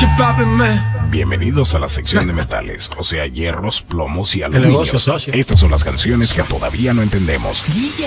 you're 0.00 0.10
popping, 0.16 0.56
man. 0.56 0.95
Bienvenidos 1.08 1.74
a 1.74 1.78
la 1.78 1.88
sección 1.88 2.26
de 2.26 2.32
metales, 2.32 2.90
o 2.96 3.04
sea, 3.04 3.26
hierros, 3.26 3.80
plomos 3.80 4.34
y 4.34 4.42
aluminios. 4.42 5.28
Estas 5.28 5.60
son 5.60 5.70
las 5.70 5.84
canciones 5.84 6.34
que 6.34 6.42
todavía 6.42 6.92
no 6.92 7.02
entendemos. 7.02 7.62
DJ, 7.72 8.06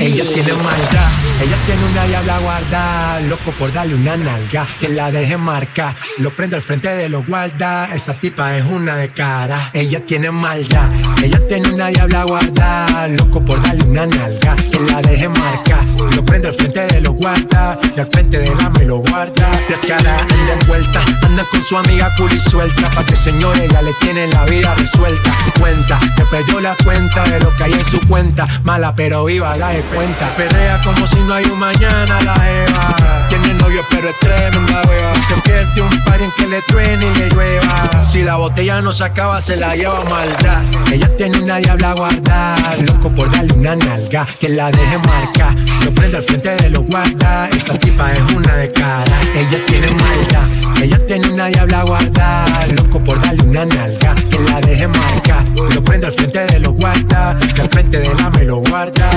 ella 0.00 0.24
tiene 0.32 0.52
maldad, 0.52 1.10
ella 1.42 1.56
tiene 1.66 1.84
una 1.90 2.04
diabla 2.06 2.38
guarda, 2.38 3.20
loco 3.20 3.52
por 3.58 3.72
darle 3.72 3.96
una 3.96 4.16
nalga, 4.16 4.66
que 4.80 4.88
la 4.88 5.10
deje 5.10 5.36
marcar, 5.36 5.96
lo 6.18 6.30
prendo 6.30 6.56
al 6.56 6.62
frente 6.62 6.88
de 6.88 7.08
los 7.08 7.26
guarda, 7.26 7.92
esa 7.94 8.14
tipa 8.14 8.56
es 8.56 8.64
una 8.64 8.96
de 8.96 9.08
cara. 9.08 9.70
Ella 9.74 10.04
tiene 10.04 10.30
maldad, 10.30 10.88
ella 11.22 11.40
tiene 11.48 11.68
una 11.70 11.88
diabla 11.88 12.24
guarda, 12.24 13.08
loco 13.08 13.44
por 13.44 13.60
darle 13.60 13.84
una 13.84 14.06
nalga, 14.06 14.54
que 14.70 14.80
la 14.80 15.02
deje 15.02 15.28
marcar, 15.28 15.84
lo 16.14 16.24
prendo 16.24 16.48
al 16.48 16.54
frente 16.54 16.86
de 16.86 17.00
los 17.00 17.14
guarda, 17.14 17.78
y 17.96 18.00
al 18.00 18.08
frente 18.10 18.38
de 18.38 18.54
la 18.54 18.70
me 18.70 18.84
lo 18.84 18.98
guarda, 18.98 19.60
descara, 19.68 20.16
anda 20.30 20.52
envuelta, 20.52 21.04
anda 21.22 21.44
con 21.50 21.55
su 21.62 21.76
amiga 21.76 22.12
y 22.30 22.40
suelta 22.40 22.90
Pa' 22.90 23.04
que 23.04 23.16
señor 23.16 23.56
ella 23.58 23.82
le 23.82 23.92
tiene 23.94 24.26
la 24.28 24.44
vida 24.44 24.74
resuelta. 24.74 25.36
Cuenta, 25.58 25.98
que 26.16 26.24
perdió 26.24 26.60
la 26.60 26.76
cuenta 26.84 27.24
de 27.24 27.40
lo 27.40 27.54
que 27.56 27.64
hay 27.64 27.72
en 27.72 27.84
su 27.84 28.00
cuenta. 28.06 28.46
Mala 28.62 28.94
pero 28.94 29.24
viva, 29.24 29.56
da 29.56 29.70
de 29.70 29.80
cuenta. 29.80 30.28
Perrea 30.36 30.80
como 30.82 31.06
si 31.06 31.20
no 31.20 31.34
hay 31.34 31.44
un 31.46 31.58
mañana 31.58 32.20
la 32.22 32.34
Eva 32.50 33.26
Tiene 33.28 33.54
novio 33.54 33.82
pero 33.90 34.08
es 34.08 34.18
tremenda 34.20 34.82
wea 34.88 35.14
Se 35.28 35.40
pierde 35.42 35.80
un 35.80 36.04
par 36.04 36.20
en 36.20 36.30
que 36.32 36.46
le 36.46 36.62
truene 36.62 37.06
y 37.06 37.14
le 37.18 37.28
llueva. 37.30 38.04
Si 38.04 38.22
la 38.22 38.36
botella 38.36 38.80
no 38.82 38.92
se 38.92 39.04
acaba 39.04 39.40
se 39.40 39.56
la 39.56 39.74
lleva 39.74 40.04
maldad. 40.04 40.62
Ella 40.92 41.08
tiene 41.16 41.38
una 41.38 41.56
diabla 41.56 41.94
guardada. 41.94 42.76
Loco 42.86 43.10
por 43.10 43.30
darle 43.30 43.54
una 43.54 43.74
nalga 43.76 44.26
Que 44.38 44.48
la 44.48 44.70
deje 44.70 44.98
marca 44.98 45.54
Lo 45.84 45.92
prende 45.92 46.18
al 46.18 46.22
frente 46.22 46.54
de 46.56 46.70
los 46.70 46.84
guarda 46.84 47.48
Esa 47.48 47.78
tipa 47.78 48.12
es 48.12 48.32
una 48.34 48.54
de 48.54 48.70
cara. 48.72 49.20
Ella 49.34 49.64
tiene 49.66 49.90
maldad. 49.92 50.82
Ella 50.82 51.06
tiene 51.06 51.28
una 51.30 51.45
diabla 51.48 51.82
guarda, 51.84 52.46
loco 52.74 53.02
por 53.02 53.20
darle 53.20 53.42
una 53.44 53.64
nalga, 53.64 54.14
que 54.30 54.38
la 54.38 54.60
deje 54.60 54.88
marca. 54.88 55.44
Lo 55.74 55.82
prendo 55.82 56.06
al 56.06 56.12
frente 56.12 56.46
de 56.46 56.58
los 56.60 56.72
guarda, 56.74 57.36
y 57.56 57.60
al 57.60 57.68
frente 57.68 57.98
de 58.00 58.14
la 58.14 58.30
me 58.30 58.44
lo 58.44 58.56
guarda. 58.58 59.10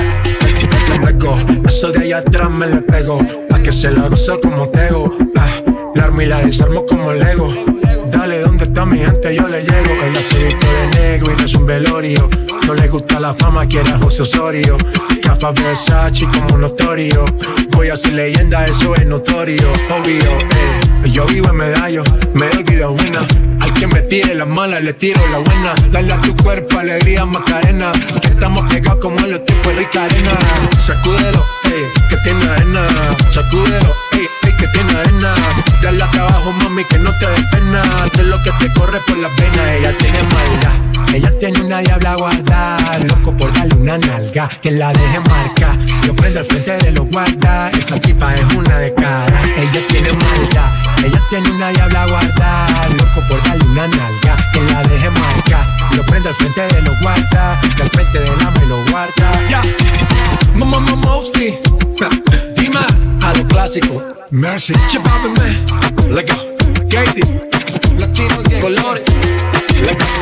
Le 1.02 1.68
eso 1.68 1.92
de 1.92 2.00
allá 2.00 2.18
atrás 2.20 2.50
me 2.50 2.68
le 2.68 2.82
pego, 2.82 3.20
pa' 3.50 3.60
que 3.60 3.72
se 3.72 3.92
la 3.92 4.08
gozo 4.08 4.40
como 4.42 4.68
tego. 4.70 5.18
Ah, 5.38 5.50
la 5.96 6.04
armo 6.04 6.22
y 6.22 6.26
la 6.26 6.42
desarmo 6.42 6.86
como 6.86 7.14
Lego. 7.14 7.79
¿Dónde 8.60 8.66
está 8.66 8.86
mi 8.86 9.00
gente? 9.00 9.36
Yo 9.36 9.48
le 9.48 9.62
llego. 9.62 9.94
Ella 10.04 10.22
se 10.22 10.44
viste 10.44 10.68
de 10.68 10.88
negro 10.88 11.34
y 11.34 11.36
no 11.36 11.46
es 11.46 11.54
un 11.54 11.66
velorio. 11.66 12.30
No 12.68 12.74
le 12.74 12.88
gusta 12.88 13.20
la 13.20 13.34
fama, 13.34 13.66
quiere 13.66 13.90
a 13.92 13.98
José 14.00 14.24
Osorio. 14.24 14.78
Cafa 15.24 15.52
Versace 15.52 16.28
como 16.28 16.58
notorio. 16.58 17.26
Voy 17.72 17.90
a 17.90 17.98
ser 17.98 18.14
leyenda, 18.14 18.66
eso 18.66 18.96
es 18.96 19.06
notorio. 19.06 19.72
Obvio, 19.90 20.30
eh. 20.30 21.10
Yo 21.12 21.26
vivo 21.26 21.50
en 21.50 21.56
medallo, 21.56 22.04
me 22.34 22.50
doy 22.50 22.64
vida 22.64 22.88
buena. 22.88 23.20
Al 23.62 23.74
que 23.74 23.88
me 23.88 24.02
tire 24.02 24.36
la 24.36 24.46
mala, 24.46 24.80
le 24.80 24.94
tiro 24.94 25.26
la 25.28 25.40
buena. 25.40 25.74
Dale 25.92 26.14
a 26.14 26.22
tu 26.22 26.36
cuerpo 26.36 26.80
alegría, 26.80 27.26
Macarena. 27.26 27.92
Que 28.22 28.28
estamos 28.28 28.72
pegados 28.72 29.00
como 29.00 29.20
los 29.26 29.44
tipos 29.46 29.76
rica 29.76 30.04
arena. 30.04 30.32
Sacúdelo, 30.86 31.46
eh, 31.66 31.88
que 32.10 32.18
tiene 32.24 32.46
arena. 32.46 32.88
Sacúdelo, 33.32 33.96
eh, 34.14 34.28
eh, 34.48 34.49
tiene 34.72 34.92
arena. 34.92 35.34
Dale 35.82 36.04
a 36.04 36.12
trabajo, 36.12 36.52
mami, 36.52 36.84
que 36.86 37.00
no 37.00 37.12
te 37.18 37.28
des 37.28 37.46
pena. 37.52 37.82
Sé 38.16 38.24
lo 38.24 38.42
que 38.44 38.52
te 38.54 38.74
corre 38.74 39.00
por 39.08 39.18
las 39.18 39.36
venas, 39.36 39.68
ella 39.78 39.98
tiene 39.98 40.20
maldad. 40.24 40.90
Ella 41.14 41.32
tiene 41.40 41.60
una 41.62 41.80
diabla 41.80 42.16
guarda, 42.18 42.78
loco 43.08 43.36
por 43.36 43.52
darle 43.52 43.74
una 43.76 43.98
nalga, 43.98 44.48
que 44.62 44.70
la 44.70 44.94
deje 44.94 45.20
marca. 45.22 45.76
Yo 46.06 46.16
prendo 46.16 46.42
al 46.42 46.46
frente 46.46 46.78
de 46.78 46.92
los 46.92 47.08
guarda, 47.10 47.72
esa 47.72 48.00
tipa 48.00 48.36
es 48.36 48.54
una 48.54 48.78
de 48.78 48.94
cara. 48.94 49.42
Ella 49.58 49.88
tiene 49.88 50.12
maldad, 50.14 50.72
ella 51.04 51.22
tiene 51.32 51.50
una 51.50 51.70
diabla 51.70 52.06
guarda, 52.06 52.68
loco 52.90 53.28
por 53.28 53.44
darle 53.44 53.66
una 53.66 53.88
nalga, 53.88 54.52
que 54.54 54.62
la 54.62 54.84
deje 54.84 55.10
marca. 55.10 55.76
Yo 55.96 56.06
prendo 56.06 56.30
al 56.30 56.36
frente 56.36 56.62
de 56.62 56.82
los 56.84 57.00
guarda, 57.02 57.60
y 57.76 57.82
al 57.82 57.90
frente 57.90 58.20
de 58.20 58.36
la 58.38 58.52
me 58.52 58.66
lo 58.68 58.86
guarda. 58.86 59.50
Ya, 59.50 59.64
mamá, 60.54 60.80
mamá, 60.80 61.10
Dima, 62.56 62.86
a 63.22 63.34
lo 63.34 63.48
clásico. 63.48 64.02
Mercy, 64.32 64.74
chipame, 64.88 65.34
let 66.10 66.28
go. 66.28 66.36
Katie, 66.90 67.22
Latino, 67.98 68.42
colores, 68.62 69.04
let 69.82 70.19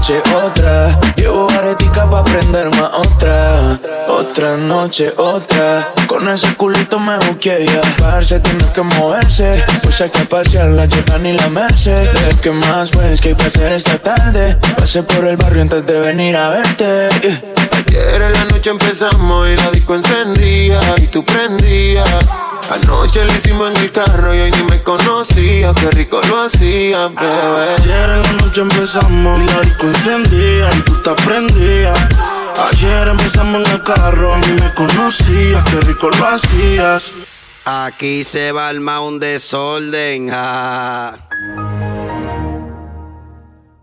noche 0.00 0.22
otra. 0.34 0.98
Llevo 1.16 1.50
aretica 1.50 2.08
pa' 2.08 2.24
prender 2.24 2.70
más 2.70 2.90
otra. 2.94 3.78
Otra 4.08 4.56
noche 4.56 5.12
otra. 5.16 5.92
Con 6.06 6.26
ese 6.28 6.54
culito 6.54 6.98
me 6.98 7.18
busqué 7.18 7.66
ya. 7.66 7.82
Parce, 7.98 8.40
tienes 8.40 8.68
que 8.68 8.80
moverse. 8.80 9.62
Pues 9.82 10.00
hay 10.00 10.10
que 10.10 10.24
pasear 10.24 10.70
la 10.70 10.88
Jordan 10.88 11.26
y 11.26 11.34
la 11.34 11.48
Merced. 11.50 12.08
¿Qué 12.40 12.50
más 12.50 12.90
pues 12.90 13.20
que 13.20 13.30
hay 13.30 13.46
hacer 13.46 13.72
esta 13.72 13.98
tarde? 13.98 14.56
Pasé 14.76 15.02
por 15.02 15.26
el 15.26 15.36
barrio 15.36 15.62
antes 15.62 15.84
de 15.84 16.00
venir 16.00 16.34
a 16.34 16.48
verte. 16.48 17.10
Ayer 17.72 18.22
en 18.22 18.32
la 18.32 18.44
noche 18.46 18.70
empezamos 18.70 19.48
y 19.48 19.56
la 19.56 19.70
disco 19.70 19.94
encendía 19.96 20.80
y 20.96 21.08
tú 21.08 21.24
prendías. 21.24 22.08
Anoche 22.70 23.24
lo 23.24 23.34
hicimos 23.34 23.68
en 23.72 23.76
el 23.78 23.90
carro 23.90 24.32
y 24.32 24.42
hoy 24.42 24.52
ni 24.52 24.62
me 24.62 24.80
conocía. 24.84 25.74
Qué 25.74 25.90
rico 25.90 26.20
lo 26.28 26.42
hacía, 26.42 27.08
bebé. 27.08 27.74
Ayer 27.78 28.10
en 28.10 28.22
la 28.22 28.32
noche 28.34 28.60
empezamos, 28.60 29.42
y 29.42 29.46
la 29.46 29.60
disco 29.62 29.86
encendía 29.86 30.70
y 30.72 30.80
tú 30.82 30.94
te 31.02 31.10
prendida. 31.24 31.92
Ayer 32.70 33.08
empezamos 33.08 33.66
en 33.66 33.72
el 33.74 33.82
carro 33.82 34.38
y 34.38 34.40
ni 34.46 34.60
me 34.62 34.72
conocías. 34.74 35.64
Qué 35.64 35.80
rico 35.80 36.10
lo 36.10 36.28
hacías. 36.28 37.10
Aquí 37.64 38.22
se 38.22 38.52
va 38.52 38.70
el 38.70 38.76
armar 38.76 39.00
un 39.00 39.18
desorden. 39.18 40.28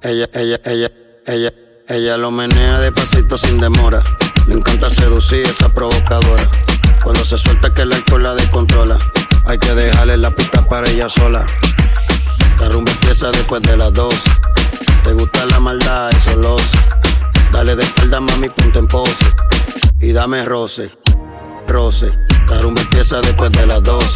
Ella, 0.01 0.29
ella, 0.33 0.61
ella, 0.63 0.91
ella, 1.25 1.53
ella 1.89 2.17
lo 2.17 2.31
menea 2.31 2.79
despacito 2.79 3.37
sin 3.37 3.59
demora. 3.59 4.01
Le 4.47 4.53
encanta 4.53 4.89
seducir 4.89 5.45
esa 5.45 5.67
provocadora 5.73 6.49
cuando 7.03 7.23
se 7.25 7.37
suelta 7.37 7.73
que 7.73 7.83
el 7.83 7.93
alcohol 7.93 8.23
la 8.23 8.33
descontrola. 8.35 8.97
Hay 9.45 9.57
que 9.57 9.73
dejarle 9.73 10.17
la 10.17 10.31
pista 10.31 10.67
para 10.67 10.89
ella 10.89 11.09
sola. 11.09 11.45
La 12.59 12.69
rumba 12.69 12.91
empieza 12.91 13.31
después 13.31 13.61
de 13.61 13.77
las 13.77 13.93
dos. 13.93 14.15
Te 15.03 15.13
gusta 15.13 15.45
la 15.45 15.59
maldad, 15.59 16.09
eso 16.11 16.35
lo 16.35 16.57
sé. 16.57 16.77
Dale 17.51 17.75
de 17.75 17.83
espalda, 17.83 18.19
mami, 18.19 18.49
punto 18.49 18.79
en 18.79 18.87
pose. 18.87 19.25
Y 19.99 20.11
dame 20.11 20.43
roce, 20.43 20.91
roce. 21.67 22.11
La 22.49 22.59
rumba 22.59 22.81
empieza 22.81 23.19
después 23.21 23.51
de 23.51 23.65
las 23.65 23.83
12. 23.83 24.07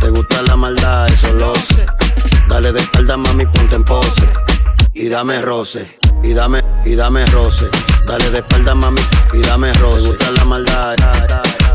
Te 0.00 0.10
gusta 0.10 0.42
la 0.42 0.56
maldad, 0.56 1.08
eso 1.08 1.32
lo 1.32 1.54
sé. 1.54 1.86
Dale 2.48 2.72
de 2.72 2.80
espalda, 2.80 3.16
mami, 3.16 3.46
ponte 3.46 3.76
en 3.76 3.84
pose. 3.84 4.26
Y 4.92 5.08
dame 5.08 5.40
roce, 5.40 5.98
y 6.22 6.32
dame, 6.32 6.62
y 6.84 6.94
dame 6.94 7.26
roce. 7.26 7.68
Dale 8.06 8.30
de 8.30 8.38
espalda, 8.38 8.74
mami, 8.74 9.00
y 9.32 9.38
dame 9.38 9.72
roce. 9.74 10.02
Te 10.02 10.08
gusta 10.08 10.30
la 10.32 10.44
maldad, 10.44 10.96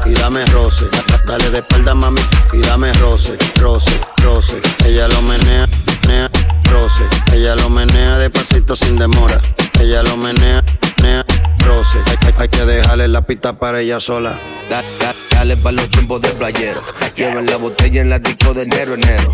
y 0.05 0.13
dame 0.13 0.45
roce. 0.47 0.85
Dale 1.25 1.49
de 1.49 1.59
espalda, 1.59 1.93
mami, 1.93 2.21
y 2.53 2.59
dame 2.59 2.93
roce, 2.93 3.37
roce, 3.59 3.91
roce. 4.23 4.61
Ella 4.85 5.07
lo 5.07 5.21
menea, 5.21 5.67
menea, 6.01 6.29
roce. 6.65 7.03
Ella 7.33 7.55
lo 7.55 7.69
menea 7.69 8.17
despacito 8.17 8.75
sin 8.75 8.95
demora. 8.97 9.39
Ella 9.79 10.01
lo 10.03 10.17
menea, 10.17 10.63
menea, 10.97 11.25
roce. 11.59 11.99
Hay, 12.37 12.47
que 12.47 12.65
dejarle 12.65 13.07
la 13.07 13.21
pista 13.21 13.59
para 13.59 13.81
ella 13.81 13.99
sola. 13.99 14.39
dale 15.31 15.57
pa' 15.57 15.71
los 15.71 15.89
tiempos 15.89 16.21
de 16.21 16.29
playero. 16.29 16.81
Lleven 17.15 17.45
la 17.45 17.57
botella 17.57 18.01
en 18.01 18.09
la 18.09 18.19
disco 18.19 18.53
de 18.53 18.63
enero, 18.63 18.95
enero. 18.95 19.33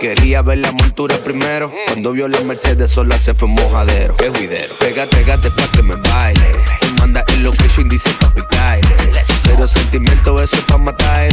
quería 0.00 0.42
ver 0.42 0.58
la 0.58 0.72
montura 0.72 1.16
primero. 1.18 1.72
Cuando 1.86 2.12
vio 2.12 2.28
la 2.28 2.40
Mercedes 2.40 2.90
sola 2.90 3.18
se 3.18 3.34
fue 3.34 3.48
mojadero. 3.48 4.16
Qué 4.16 4.30
juidero. 4.30 4.74
Pégate, 4.78 5.16
pégate 5.16 5.50
pa' 5.50 5.68
que 5.72 5.82
me 5.82 5.96
baile. 5.96 6.60
Y 6.82 7.00
manda 7.00 7.24
el 7.28 7.42
location, 7.42 7.88
dice 7.88 8.10
papi 8.20 8.42
Cero 9.50 9.66
sentimiento, 9.66 10.40
eso 10.40 10.56
es 10.56 10.62
pa' 10.62 10.78
matar. 10.78 11.28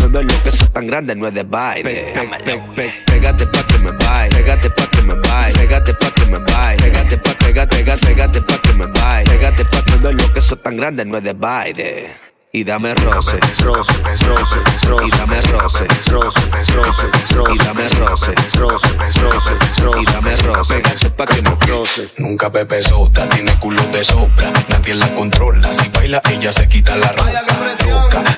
No 0.00 0.10
veo 0.10 0.22
lo 0.22 0.42
que 0.42 0.50
eso 0.50 0.66
tan 0.68 0.86
grande, 0.86 1.16
no 1.16 1.26
es 1.26 1.32
de 1.32 1.42
baile. 1.42 2.12
Pégate 3.06 3.46
pa' 3.46 3.66
que 3.66 3.78
me 3.78 3.92
baile. 3.92 4.36
Pégate 4.36 4.70
pa' 4.70 4.86
que 4.90 5.02
me 5.02 5.14
baile. 5.14 5.58
Pégate 5.58 5.94
pa' 5.94 6.10
que 6.10 6.26
me 6.26 6.38
baile. 6.38 6.82
Pégate 6.82 7.16
pa' 7.16 7.34
pégate, 7.38 7.76
pégate, 7.76 8.06
pégate 8.06 8.40
pa' 8.42 8.58
que 8.58 8.72
me 8.74 8.86
baile. 8.86 9.30
Pégate 9.30 9.64
pa' 9.64 9.82
que 9.84 9.96
no 10.02 10.12
lo 10.12 10.32
que 10.34 10.38
eso 10.38 10.56
tan 10.56 10.76
grande, 10.76 11.04
no 11.06 11.16
es 11.16 11.24
de 11.24 11.32
baile 11.32 12.26
y 12.56 12.64
dame 12.64 12.94
roce, 12.94 13.38
roce, 13.62 13.92
roce, 14.02 14.58
roce, 14.88 15.06
y 15.06 15.10
dame 15.10 15.40
roce, 15.42 15.86
roce, 16.10 16.40
roce, 16.74 17.06
roce, 17.34 17.52
y 17.52 17.58
dame 17.58 17.88
roce, 17.90 18.34
roce, 18.58 18.88
roce, 19.20 20.00
y 20.00 20.04
dame 20.06 20.36
roce, 20.36 20.74
pégase 20.74 21.10
pa' 21.10 21.26
que 21.26 21.42
no 21.42 21.58
roce. 21.66 22.08
Nunca 22.16 22.50
Pepe 22.50 22.82
Sota, 22.82 23.28
tiene 23.28 23.52
culo 23.58 23.82
de 23.88 24.02
sobra, 24.02 24.50
nadie 24.70 24.94
la 24.94 25.12
controla, 25.12 25.70
si 25.70 25.86
baila 25.90 26.22
ella 26.30 26.50
se 26.50 26.66
quita 26.66 26.96
la 26.96 27.12
ropa, 27.12 27.42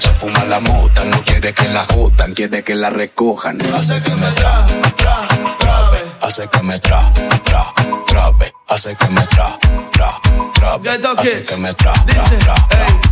se 0.01 0.09
fuma 0.15 0.45
la 0.45 0.61
mota, 0.61 1.05
no 1.05 1.23
quiere 1.25 1.53
que 1.53 1.69
la 1.69 1.85
jodan, 1.87 2.33
quiere 2.33 2.63
que 2.63 2.75
la 2.75 2.91
recojan, 2.91 3.59
hace 3.75 4.01
que 4.03 4.15
me 4.15 4.31
tra, 4.33 4.67
tra, 4.97 5.29
trabe, 5.59 6.03
hace 6.21 6.49
que 6.49 6.63
me 6.63 6.79
tra, 6.79 7.13
tra, 7.45 7.73
trabe, 8.07 8.53
hace 8.69 8.95
que 8.97 9.09
me 9.09 9.27
tra, 9.27 9.59
tra, 9.99 10.21
trabe, 10.55 10.91
hace 11.19 11.41
que 11.43 11.57
me 11.57 11.75
tra, 11.75 11.93
tra, 11.93 12.25
tra, 12.25 12.55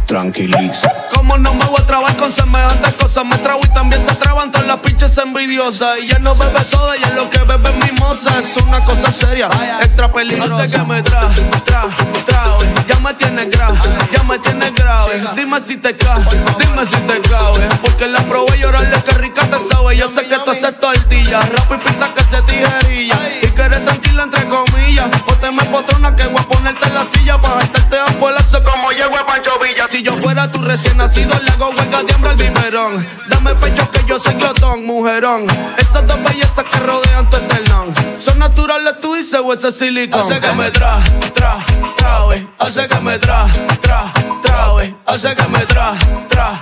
tranquiliza. 0.06 0.92
Como 1.12 1.36
no 1.36 1.52
me 1.54 1.64
voy 1.64 1.80
a 1.80 1.86
trabar 1.86 2.16
con 2.16 2.30
semejantes 2.30 2.94
cosas, 2.94 3.24
me 3.24 3.36
trago 3.38 3.60
y 3.64 3.68
también 3.74 4.00
se 4.00 4.14
traban 4.14 4.52
todas 4.52 4.66
las 4.66 4.78
pinches 4.78 5.18
envidiosas. 5.18 5.98
Y 5.98 6.08
ya 6.08 6.18
no 6.18 6.36
bebe 6.36 6.62
soda, 6.64 6.96
y 6.96 7.02
es 7.02 7.14
lo 7.14 7.28
que 7.28 7.38
bebe 7.38 7.72
mimosa. 7.84 8.38
Es 8.38 8.62
una 8.62 8.80
cosa 8.84 9.10
seria, 9.10 9.48
extra 9.82 10.12
peligrosa. 10.12 10.62
Hace 10.62 10.76
que 10.76 10.84
me 10.84 11.02
tra, 11.02 11.20
tra, 11.64 11.84
tra, 12.24 12.44
ya 12.88 12.98
me 13.00 13.14
tiene 13.14 13.46
grave, 13.46 13.78
ya 14.12 14.22
me 14.22 14.38
tiene 14.38 14.70
grave. 14.70 15.24
Dime 15.34 15.60
si 15.60 15.76
te 15.78 15.96
cae, 15.96 16.24
dime 16.58 16.86
si 16.86 16.96
te 16.98 17.20
cabe. 17.22 17.68
Porque 17.82 18.06
la 18.06 18.20
probé 18.20 18.58
llorarle 18.58 19.02
que 19.02 19.12
rica 19.12 19.42
te 19.42 19.58
sabe. 19.58 19.96
Yo 19.96 20.08
sé 20.08 20.28
que 20.28 20.38
tú 20.38 20.52
haces 20.52 20.78
tortilla, 20.78 21.40
rap 21.40 21.72
y 21.72 21.88
pinta 21.88 22.14
que 22.14 22.22
se 22.22 22.40
tijerilla. 22.42 23.18
Y 23.42 23.48
que 23.48 23.62
eres 23.62 23.84
tranquila 23.84 24.05
entre 24.22 24.48
comillas. 24.48 25.08
O 25.26 25.34
te 25.34 25.50
me 25.50 25.64
potrona 25.64 26.14
que 26.14 26.26
voy 26.26 26.40
a 26.40 26.48
ponerte 26.48 26.86
en 26.88 26.94
la 26.94 27.04
silla 27.04 27.40
para 27.40 27.58
dejarte 27.58 27.98
a 27.98 28.18
polazo 28.18 28.62
como 28.64 28.90
llego 28.90 29.16
a 29.16 29.26
Pancho. 29.26 29.52
Si 29.90 30.02
yo 30.02 30.16
fuera 30.16 30.50
tu 30.50 30.60
recién 30.60 30.96
nacido, 30.96 31.38
le 31.42 31.50
hago 31.50 31.70
huelga 31.70 32.02
de 32.02 32.14
hambre 32.14 32.30
al 32.30 32.36
biberón. 32.36 33.06
Dame 33.28 33.54
pecho 33.54 33.88
que 33.90 34.04
yo 34.06 34.18
soy 34.18 34.34
glotón, 34.34 34.84
mujerón. 34.84 35.46
Esas 35.78 36.06
dos 36.06 36.22
bellezas 36.22 36.64
que 36.70 36.78
rodean 36.80 37.30
tu 37.30 37.36
esternón. 37.36 37.94
Son 38.18 38.38
naturales, 38.38 39.00
tú 39.00 39.14
dices, 39.14 39.40
o 39.42 39.52
ese 39.52 39.72
silicón. 39.72 40.20
Hace 40.20 40.40
que 40.40 40.52
me 40.52 40.70
tra, 40.70 40.98
tra, 41.34 41.56
tra, 41.96 42.18
Hace 42.58 42.88
que 42.88 43.00
me 43.00 43.18
tra, 43.18 43.46
tra, 43.80 44.12
tra, 44.42 44.72
Hace 45.06 45.34
que 45.34 45.48
me 45.48 45.66
tra, 45.66 45.92
tra, 46.28 46.60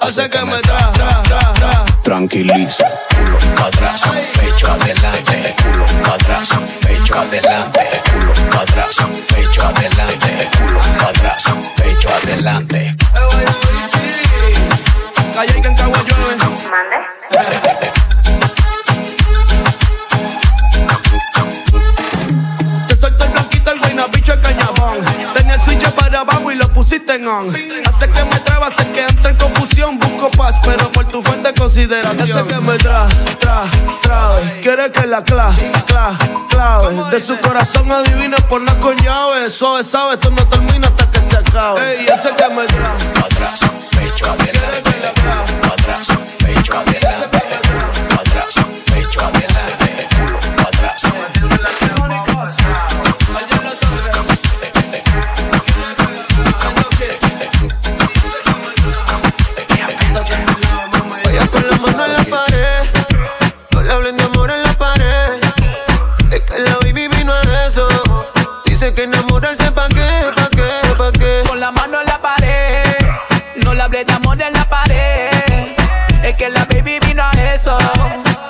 Hace 0.00 0.30
que 0.30 0.44
me 0.44 0.58
tra, 0.60 0.92
tra. 0.92 1.91
Tranquiliza, 2.02 2.86
culo 3.14 3.38
atrás, 3.64 4.02
pecho 4.34 4.72
adelante, 4.72 5.54
culo 5.62 5.86
atrás, 6.12 6.48
pecho 6.80 7.18
adelante, 7.18 7.88
culo 8.12 8.32
atrás, 8.60 8.96
pecho 9.28 9.62
adelante, 9.62 10.50
culo 10.58 10.80
atrás, 11.08 11.44
pecho 11.76 12.08
adelante. 12.22 12.96
Calle 15.34 15.62
llueve. 15.62 16.36
Mande. 16.70 16.96
Te 22.88 22.96
suelto 22.96 23.24
el 23.24 23.30
blanquito, 23.30 23.70
el 23.70 23.78
guayna, 23.78 24.06
bicho, 24.08 24.32
el 24.32 24.40
cañabón. 24.40 24.98
Tenía 25.34 25.54
el 25.54 25.60
switch 25.60 25.88
para 25.92 26.20
abajo 26.20 26.50
y 26.50 26.56
lo 26.56 26.68
pusiste 26.72 27.14
en 27.14 27.28
on. 27.28 27.52
Hace 28.02 28.10
que 28.10 28.24
me 28.24 28.40
traba, 28.40 28.66
hace 28.66 28.90
que 28.90 29.02
entre 29.04 29.30
en 29.30 29.36
confusión. 29.36 29.96
Busco 29.96 30.28
paz, 30.32 30.56
pero 30.64 30.90
por 30.90 31.04
tu 31.06 31.22
fuente 31.22 31.54
consideración. 31.54 32.20
Hace 32.20 32.46
que 32.48 32.60
me 32.60 32.76
tra, 32.76 33.06
tra, 33.38 33.62
trae. 34.02 34.60
Quiere 34.60 34.90
que 34.90 35.06
la 35.06 35.22
cla, 35.22 35.52
cla, 35.86 36.18
clave. 36.48 37.10
De 37.12 37.20
su 37.20 37.38
corazón 37.38 37.92
adivina 37.92 38.38
por 38.48 38.60
no 38.60 38.80
con 38.80 38.96
llave. 38.96 39.48
Suave, 39.48 39.84
sabe, 39.84 40.14
esto 40.14 40.30
no 40.30 40.44
termina 40.48 40.88
hasta 40.88 41.10
que 41.12 41.20
se 41.20 41.36
acabe. 41.36 42.00
Ey, 42.00 42.06
ese 42.06 42.34
que 42.34 42.48
me 42.48 42.66
tra. 42.66 42.92
Atrás, 43.24 43.60
pecho 43.92 44.26
adelante. 44.32 45.12
Atrás, 45.62 46.08
pecho 46.38 46.78
adelante. 46.78 47.01
De 74.04 74.12
amor 74.12 74.40
en 74.40 74.52
la 74.52 74.68
pared. 74.68 75.30
Es 76.22 76.36
que 76.36 76.48
la 76.48 76.64
baby 76.64 76.98
vino 77.06 77.22
a 77.22 77.30
eso. 77.54 77.76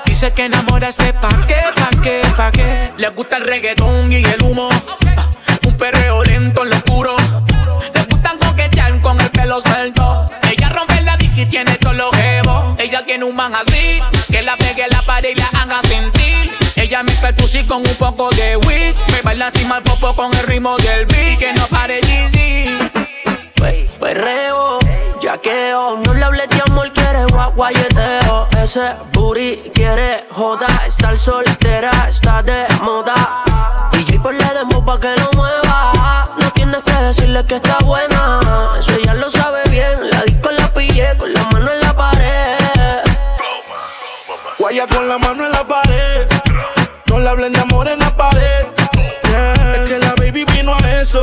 Dice 0.04 0.32
que 0.32 0.44
enamorarse 0.44 1.12
pa' 1.14 1.46
qué, 1.46 1.56
pa' 1.74 2.02
qué, 2.02 2.22
pa' 2.36 2.50
qué. 2.50 2.92
Le 2.96 3.08
gusta 3.10 3.36
el 3.36 3.44
reggaetón 3.44 4.12
y 4.12 4.16
el 4.16 4.42
humo. 4.42 4.68
Un 5.66 5.76
perreo 5.76 6.22
lento 6.22 6.62
en 6.62 6.70
lo 6.70 6.76
oscuro. 6.76 7.16
Le 7.94 8.04
gustan 8.04 8.38
coquetear 8.38 9.00
con 9.00 9.20
el 9.20 9.30
pelo 9.30 9.60
suelto. 9.60 10.26
Ella 10.50 10.68
rompe 10.68 11.00
la 11.00 11.16
disco 11.16 11.40
y 11.40 11.46
tiene 11.46 11.76
todos 11.76 11.96
los 11.96 12.14
jevos. 12.14 12.76
Ella 12.78 13.04
tiene 13.04 13.24
un 13.24 13.34
man 13.34 13.54
así. 13.54 14.00
Que 14.30 14.42
la 14.42 14.56
pegue 14.56 14.86
la 14.88 15.02
pared 15.02 15.30
y 15.30 15.34
la 15.34 15.46
haga 15.60 15.80
sentir. 15.82 16.56
Ella 16.76 17.02
mezcla 17.02 17.30
el 17.30 17.36
tusi 17.36 17.64
con 17.64 17.78
un 17.78 17.94
poco 17.96 18.30
de 18.30 18.56
weed. 18.56 18.96
Me 19.10 19.22
baila 19.22 19.46
así 19.48 19.64
mal 19.64 19.82
popo 19.82 20.14
con 20.14 20.32
el 20.34 20.42
ritmo 20.46 20.76
del 20.78 21.06
beat. 21.06 21.38
Que 21.38 21.52
no 21.52 21.66
pare 21.68 22.00
Yeezy. 22.00 22.78
Perreo, 24.02 24.80
yaqueo, 25.22 25.96
no 26.04 26.14
le 26.14 26.24
hables 26.24 26.48
de 26.48 26.62
amor, 26.66 26.92
quiere 26.92 27.24
guayeteo. 27.54 28.48
Ese 28.60 28.94
booty 29.12 29.70
quiere 29.72 30.26
joda, 30.30 30.66
estar 30.86 31.16
soltera, 31.16 32.08
está 32.08 32.42
de 32.42 32.66
moda. 32.82 33.44
DJ 33.92 34.18
le 34.18 34.54
demo 34.54 34.84
pa' 34.84 34.98
que 34.98 35.14
lo 35.16 35.30
mueva. 35.36 36.24
No 36.40 36.50
tienes 36.52 36.82
que 36.82 36.92
decirle 36.92 37.46
que 37.46 37.56
está 37.56 37.78
buena, 37.84 38.40
eso 38.76 38.94
ella 38.96 39.14
lo 39.14 39.30
sabe 39.30 39.62
bien. 39.70 40.10
La 40.10 40.22
disco 40.22 40.50
la 40.50 40.74
pillé 40.74 41.16
con 41.16 41.32
la 41.32 41.44
mano 41.44 41.70
en 41.72 41.80
la 41.80 41.96
pared. 41.96 43.02
Guaya 44.58 44.86
con 44.88 45.08
la 45.08 45.18
mano 45.18 45.46
en 45.46 45.52
la 45.52 45.66
pared. 45.66 46.26
No 47.06 47.20
le 47.20 47.28
hablen 47.28 47.52
de 47.52 47.60
amor 47.60 47.86
en 47.86 48.00
la 48.00 48.16
pared. 48.16 48.66
Es 49.74 49.88
que 49.88 49.98
la 50.00 50.14
baby 50.16 50.44
vino 50.44 50.74
a 50.74 51.00
eso. 51.00 51.22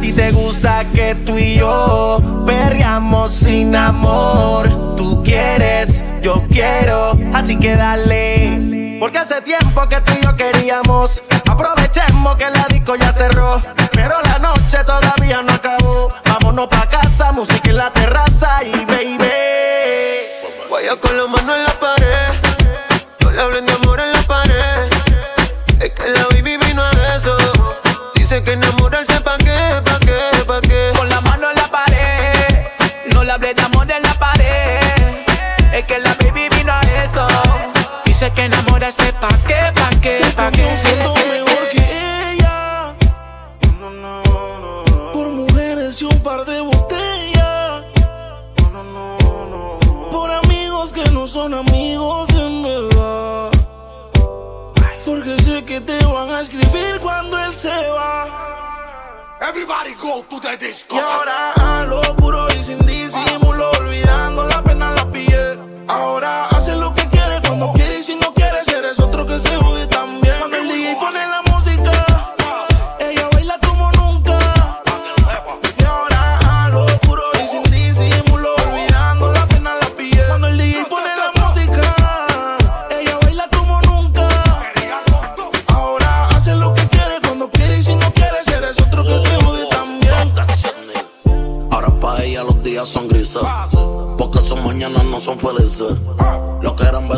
ti 0.00 0.12
te 0.12 0.32
gusta 0.32 0.84
que 0.94 1.14
tú 1.14 1.38
y 1.38 1.56
yo 1.56 2.44
perreamos 2.46 3.32
sin 3.32 3.76
amor. 3.76 4.96
Tú 4.96 5.22
quieres 5.22 6.02
yo 6.22 6.44
quiero, 6.50 7.18
así 7.34 7.56
que 7.58 7.76
dale. 7.76 8.98
Porque 9.00 9.18
hace 9.18 9.40
tiempo 9.42 9.88
que 9.88 10.00
tú 10.00 10.12
y 10.18 10.24
yo 10.24 10.36
queríamos. 10.36 11.22
Aprovechemos 11.50 12.36
que 12.36 12.50
la 12.50 12.66
disco 12.68 12.96
ya 12.96 13.12
cerró. 13.12 13.60
Pero 13.92 14.16
la 14.24 14.38
noche 14.38 14.78
todavía 14.84 15.42
no 15.42 15.52
acabó. 15.52 16.08
Vámonos 16.24 16.68
pa' 16.68 16.88
casa, 16.88 17.32
música 17.32 17.70
en 17.70 17.76
la 17.76 17.92
terraza 17.92 18.62
y 18.64 18.84
baby. 18.84 19.30
Vaya 20.70 20.96
con 20.96 21.16
la 21.16 21.26
que 38.96 39.08
enamorarse 39.08 39.12
pa' 39.20 39.28
qué, 39.46 39.72
pa' 39.74 39.90
qué, 40.00 40.20
pa' 40.36 40.50
qué. 40.50 40.76
siento 40.78 41.14
mejor 41.14 41.68
que 41.72 42.32
ella. 42.32 42.94
Por 45.12 45.28
mujeres 45.28 46.00
y 46.00 46.04
un 46.04 46.20
par 46.20 46.44
de 46.44 46.60
botellas. 46.60 47.84
Por 50.10 50.30
amigos 50.30 50.92
que 50.92 51.04
no 51.10 51.26
son 51.26 51.54
amigos 51.54 52.30
en 52.30 52.62
verdad. 52.62 53.50
Porque 55.04 55.38
sé 55.40 55.64
que 55.64 55.80
te 55.80 56.04
van 56.06 56.30
a 56.30 56.40
escribir 56.40 57.00
cuando 57.00 57.38
él 57.38 57.54
se 57.54 57.88
va. 57.88 58.26
Everybody 59.40 59.94
go 59.94 60.22
to 60.28 60.40
the 60.40 60.56
disco. 60.56 60.96
Y 60.96 60.98
ahora 60.98 61.52
a 61.52 61.84
lo 61.84 62.02
puro 62.16 62.46
y 62.54 62.62
sin 62.62 62.78
disimulo, 62.86 63.70
olvidando 63.72 64.46
la 64.46 64.62
pena 64.62 64.92
la 64.92 65.10
piel. 65.10 65.58
Ahora 65.88 66.39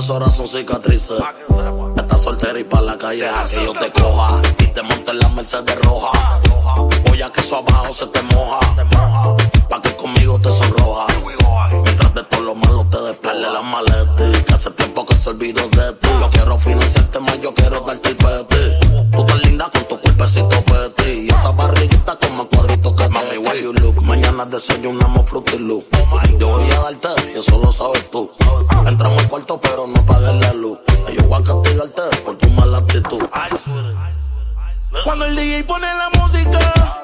Besos 0.02 0.14
ahora 0.14 0.30
son 0.30 0.48
cicatrices. 0.48 1.22
Estás 1.96 2.22
soltera 2.22 2.58
y 2.58 2.64
pa' 2.64 2.80
la 2.80 2.98
calle 2.98 3.28
a 3.28 3.44
que 3.44 3.64
yo 3.64 3.72
te 3.72 3.88
coja. 3.92 4.42
Y 4.58 4.66
te 4.66 4.82
monte 4.82 5.12
en 5.12 5.18
la 5.20 5.28
Mercedes 5.28 5.78
roja. 5.84 6.40
Voy 7.06 7.22
a 7.22 7.30
que 7.30 7.40
eso 7.40 7.58
abajo 7.58 7.94
se 7.94 8.06
te 8.08 8.20
moja. 8.22 8.58
Pa' 9.68 9.80
que 9.80 9.94
conmigo 9.94 10.40
te 10.40 10.50
sonroja. 10.50 11.06
Mientras 11.84 12.14
de 12.14 12.24
todo 12.24 12.40
lo 12.40 12.54
malo 12.56 12.84
te 12.90 13.00
despele 13.00 13.48
la 13.48 13.62
maleta. 13.62 14.42
Que 14.44 14.52
hace 14.52 14.70
tiempo 14.72 15.06
que 15.06 15.14
se 15.14 15.30
olvidó 15.30 15.68
de 15.68 15.92
ti. 15.92 16.08
Yo 16.20 16.30
quiero 16.30 16.58
financiarte 16.58 17.20
más, 17.20 17.40
yo 17.40 17.54
quiero 17.54 17.80
darte 17.82 18.08
el 18.08 18.16
peti. 18.16 18.88
Tú 19.12 19.24
tan 19.24 19.40
linda 19.42 19.70
con 19.72 19.84
tu 19.84 20.00
cuerpecito 20.00 20.64
peti. 20.64 21.10
Y 21.12 21.28
esa 21.28 21.52
barriguita 21.52 22.18
con 22.18 22.38
más 22.38 22.46
cuadritos 22.50 22.92
que 22.96 23.08
Mami, 23.08 23.38
why 23.38 23.62
you 23.62 23.72
look? 23.74 24.02
Mañana 24.02 24.46
desayunamos 24.46 25.30
fruity 25.30 25.60
loop. 25.60 25.84
Yo 26.40 26.48
voy 26.48 26.70
a 26.72 26.80
darte, 26.90 27.08
y 27.36 27.38
eso 27.38 27.56
lo 27.62 27.70
sabes 27.70 28.10
tú. 28.10 28.28
Cuando 35.12 35.26
el 35.26 35.36
DJ 35.36 35.64
pone 35.64 35.86
la 35.94 36.08
música, 36.18 37.01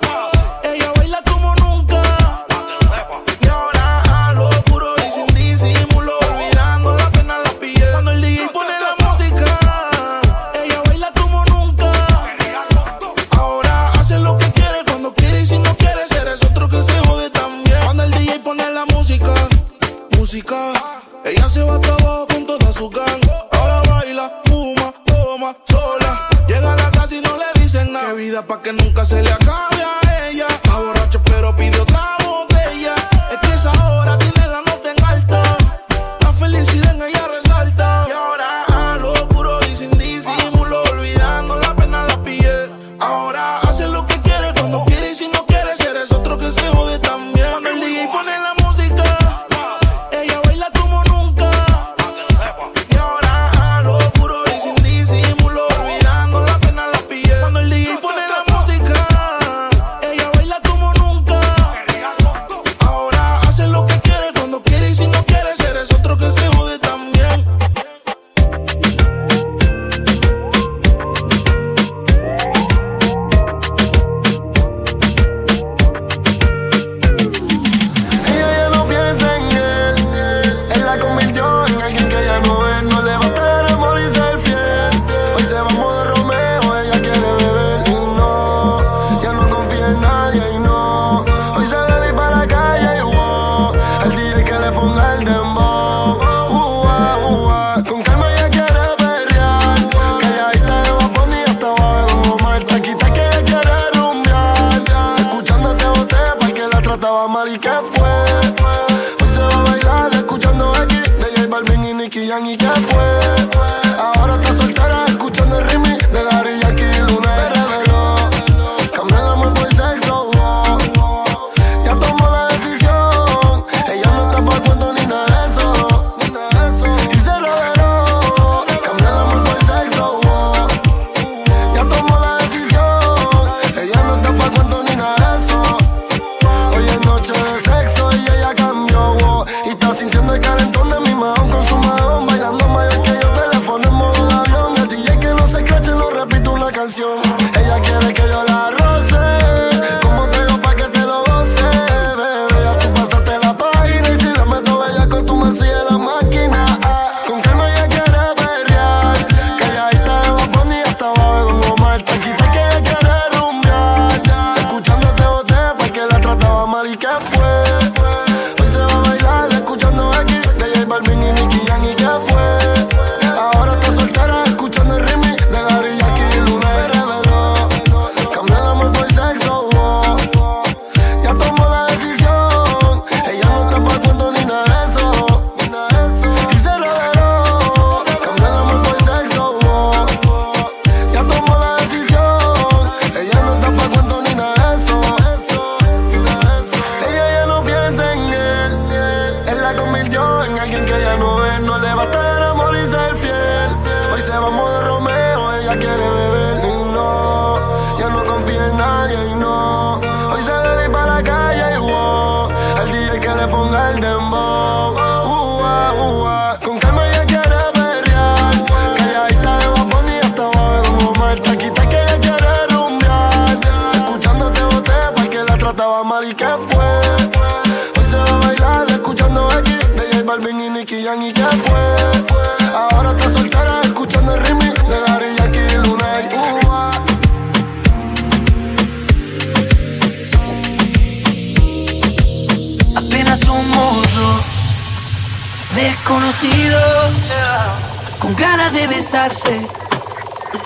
ganas 248.68 248.72
de 248.72 248.96
besarse, 248.96 249.66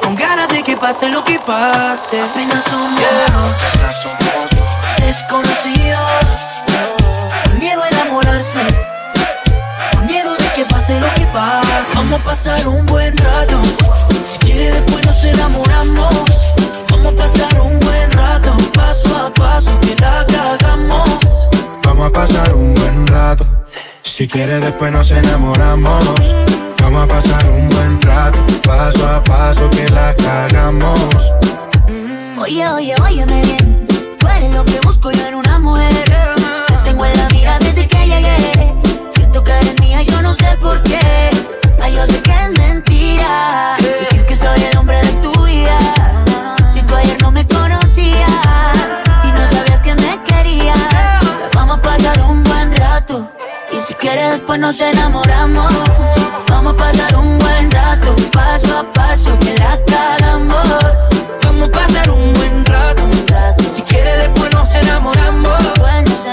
con 0.03 0.17
ganas 0.17 0.49
de 0.49 0.63
que 0.63 0.77
pase 0.77 1.09
lo 1.09 1.25
que 1.25 1.39
pase. 1.39 2.21
Apenas 2.21 2.65
somos 2.65 3.01
dos 4.21 4.51
desconocidos 4.99 5.99
con 7.45 7.59
miedo 7.59 7.83
a 7.83 7.89
enamorarse, 7.89 8.61
con 9.93 10.07
miedo 10.07 10.35
de 10.37 10.53
que 10.55 10.65
pase 10.67 10.99
lo 11.01 11.13
que 11.15 11.27
pase. 11.27 11.73
Vamos 11.95 12.21
a 12.21 12.25
pasar 12.25 12.67
un 12.67 12.85
buen 12.87 13.17
rato, 13.17 13.61
si 14.31 14.39
quiere 14.39 14.73
después 14.73 15.07
nos 15.07 15.25
enamoramos. 15.25 16.15
Vamos 16.91 17.13
a 17.13 17.17
pasar 17.17 17.61
un 17.61 17.79
buen 17.81 18.11
rato, 18.13 18.57
paso 18.75 19.17
a 19.17 19.33
paso 19.33 19.79
que 19.81 19.95
la 20.01 20.27
cagamos. 20.27 21.09
Vamos 21.85 22.09
a 22.09 22.13
pasar 22.13 22.55
un 22.55 22.75
buen 22.75 23.07
rato. 23.07 23.47
Si 24.03 24.27
quieres 24.27 24.61
después 24.61 24.91
nos 24.93 25.11
enamoramos. 25.11 26.35
Vamos 26.83 27.05
a 27.05 27.07
pasar 27.07 27.49
un 27.49 27.69
buen 27.69 28.03
rato, 28.03 28.39
paso 28.63 29.07
a 29.07 29.23
paso 29.23 29.71
que 29.71 29.89
la 29.91 30.15
cagamos. 30.17 31.33
Oye, 32.39 32.69
oye, 32.69 32.95
óyeme 33.03 33.41
bien. 33.43 33.87
Tú 34.19 34.27
eres 34.27 34.53
lo 34.53 34.65
que 34.65 34.81
busco 34.81 35.11
yo 35.13 35.27
en 35.27 35.37
una 35.37 35.59
mujer. 35.59 36.05
Te 36.67 36.75
tengo 36.91 37.07
en 37.07 37.17
la 37.17 37.29
mira 37.29 37.59
desde 37.61 37.87
que 37.87 38.07
llegué. 38.07 38.75
Siento 39.15 39.45
que 39.45 39.53
eres 39.53 39.81
mía, 39.81 40.03
yo 40.03 40.21
no 40.23 40.33
sé 40.33 40.57
por 40.61 40.83
qué. 40.83 41.31
Ay, 41.81 41.95
yo 41.95 42.05
sé 42.07 42.21
que 42.21 42.33
es 42.33 42.51
mentira. 42.59 43.77
Si 53.87 53.95
quieres, 53.95 54.31
después 54.31 54.61
nos 54.61 54.81
enamoramos. 54.81 55.73
Vamos 56.49 56.75
a 56.75 56.77
pasar 56.77 57.17
un 57.17 57.39
buen 57.39 57.71
rato, 57.71 58.15
paso 58.33 58.79
a 58.79 58.93
paso, 58.93 59.37
que 59.39 59.55
la 59.59 59.79
cagamos. 59.85 60.69
Vamos 61.45 61.69
a 61.69 61.73
pasar 61.73 62.11
un 62.11 62.33
buen 62.35 62.65
rato. 62.65 63.03
Si 63.75 63.83
quiere 63.83 64.17
después 64.19 64.53
nos 64.53 64.73
enamoramos. 64.75 65.59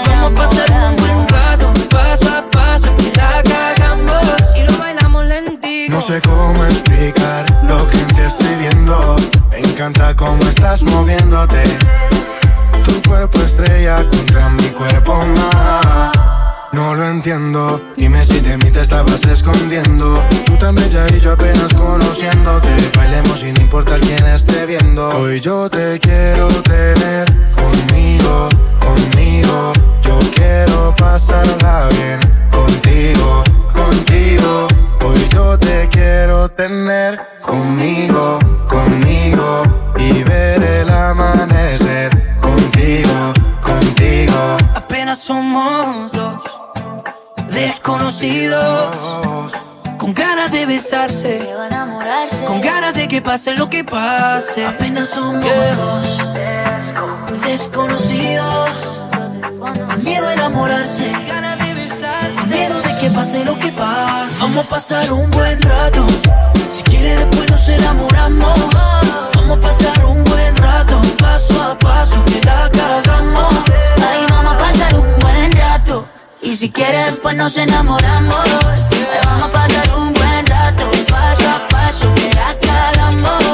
Vamos 0.06 0.32
a 0.32 0.42
pasar 0.42 0.90
un 0.90 0.96
buen 0.96 1.28
rato. 1.28 1.72
Paso 1.90 2.28
a 2.36 2.50
paso 2.50 2.96
que 2.96 3.12
la 3.16 3.42
cagamos. 3.42 4.22
Y 4.56 4.62
lo 4.62 4.78
bailamos 4.78 5.24
lentito. 5.24 5.92
No 5.92 6.00
sé 6.00 6.20
cómo 6.20 6.64
explicar 6.64 7.46
lo 7.66 7.88
que 7.88 7.98
en 7.98 8.06
ti 8.08 8.20
estoy 8.20 8.54
viendo. 8.56 9.16
Me 9.50 9.58
encanta 9.58 10.14
cómo 10.14 10.42
estás 10.42 10.82
moviéndote. 10.82 11.62
Tu 12.84 13.02
cuerpo 13.08 13.40
estrella 13.40 14.04
contra 14.08 14.48
mi 14.50 14.68
cuerpo 14.68 15.24
más. 15.26 16.39
No 16.72 16.94
lo 16.94 17.04
entiendo, 17.08 17.82
dime 17.96 18.24
si 18.24 18.38
de 18.38 18.56
mí 18.58 18.70
te 18.70 18.80
estabas 18.82 19.24
escondiendo. 19.24 20.22
Tú 20.46 20.56
tan 20.56 20.76
bella 20.76 21.04
y 21.12 21.18
yo 21.18 21.32
apenas 21.32 21.74
conociéndote. 21.74 22.68
Bailemos 22.96 23.40
sin 23.40 23.60
importar 23.60 23.98
quién 23.98 24.24
esté 24.26 24.66
viendo. 24.66 25.08
Hoy 25.08 25.40
yo 25.40 25.68
te 25.68 25.98
quiero 25.98 26.46
tener 26.62 27.26
conmigo, 27.56 28.48
conmigo. 28.78 29.72
Yo 30.02 30.16
quiero 30.32 30.94
pasarla 30.96 31.88
bien 31.98 32.20
contigo, 32.52 33.42
contigo. 33.74 34.68
Hoy 35.04 35.28
yo 35.32 35.58
te 35.58 35.88
quiero 35.88 36.48
tener 36.50 37.20
conmigo, 37.42 38.38
conmigo. 38.68 39.64
Y 39.98 40.22
ver 40.22 40.62
el 40.62 40.88
amanecer 40.88 42.36
contigo, 42.40 43.32
contigo. 43.60 44.56
Apenas 44.76 45.18
somos 45.18 46.19
desconocidos. 47.60 49.52
Con 49.98 50.14
ganas 50.14 50.50
de 50.50 50.64
besarse. 50.64 51.46
Con 52.46 52.60
ganas 52.60 52.94
de 52.94 53.06
que 53.06 53.20
pase 53.20 53.54
lo 53.54 53.68
que 53.68 53.84
pase. 53.84 54.64
Apenas 54.64 55.10
somos 55.10 55.44
dos 55.76 56.18
desconocidos. 57.44 58.70
Con 59.58 60.04
miedo 60.04 60.26
a 60.28 60.32
enamorarse. 60.32 61.12
Con 62.34 62.48
miedo 62.48 62.80
de 62.80 62.96
que 62.96 63.10
pase 63.10 63.44
lo 63.44 63.58
que 63.58 63.70
pase. 63.72 64.36
Vamos 64.40 64.64
a 64.64 64.68
pasar 64.68 65.12
un 65.12 65.30
buen 65.30 65.60
rato. 65.60 66.06
Si 66.68 66.82
quiere 66.84 67.16
después 67.16 67.50
nos 67.50 67.68
enamoramos. 67.68 68.58
Vamos 69.34 69.58
a 69.58 69.60
pasar 69.60 70.04
un 70.06 70.24
buen 70.24 70.56
rato. 70.56 70.98
Paso 71.18 71.62
a 71.62 71.78
paso 71.78 72.24
que 72.24 72.40
la 72.40 72.70
cagamos. 72.70 73.54
Ay, 73.96 74.24
vamos 74.30 74.54
a 74.54 74.56
pasar 74.56 74.94
un 74.94 75.18
buen 75.18 75.52
rato. 75.52 76.19
Y 76.42 76.56
si 76.56 76.70
quieres, 76.70 77.06
después 77.06 77.36
nos 77.36 77.56
enamoramos. 77.58 78.34
Ay, 78.66 79.20
vamos 79.24 79.44
a 79.44 79.52
pasar 79.52 79.94
un 79.94 80.12
buen 80.14 80.46
rato. 80.46 80.90
Paso 81.08 81.50
a 81.50 81.68
paso, 81.68 82.14
que 82.14 82.30
cagamos. 82.66 83.44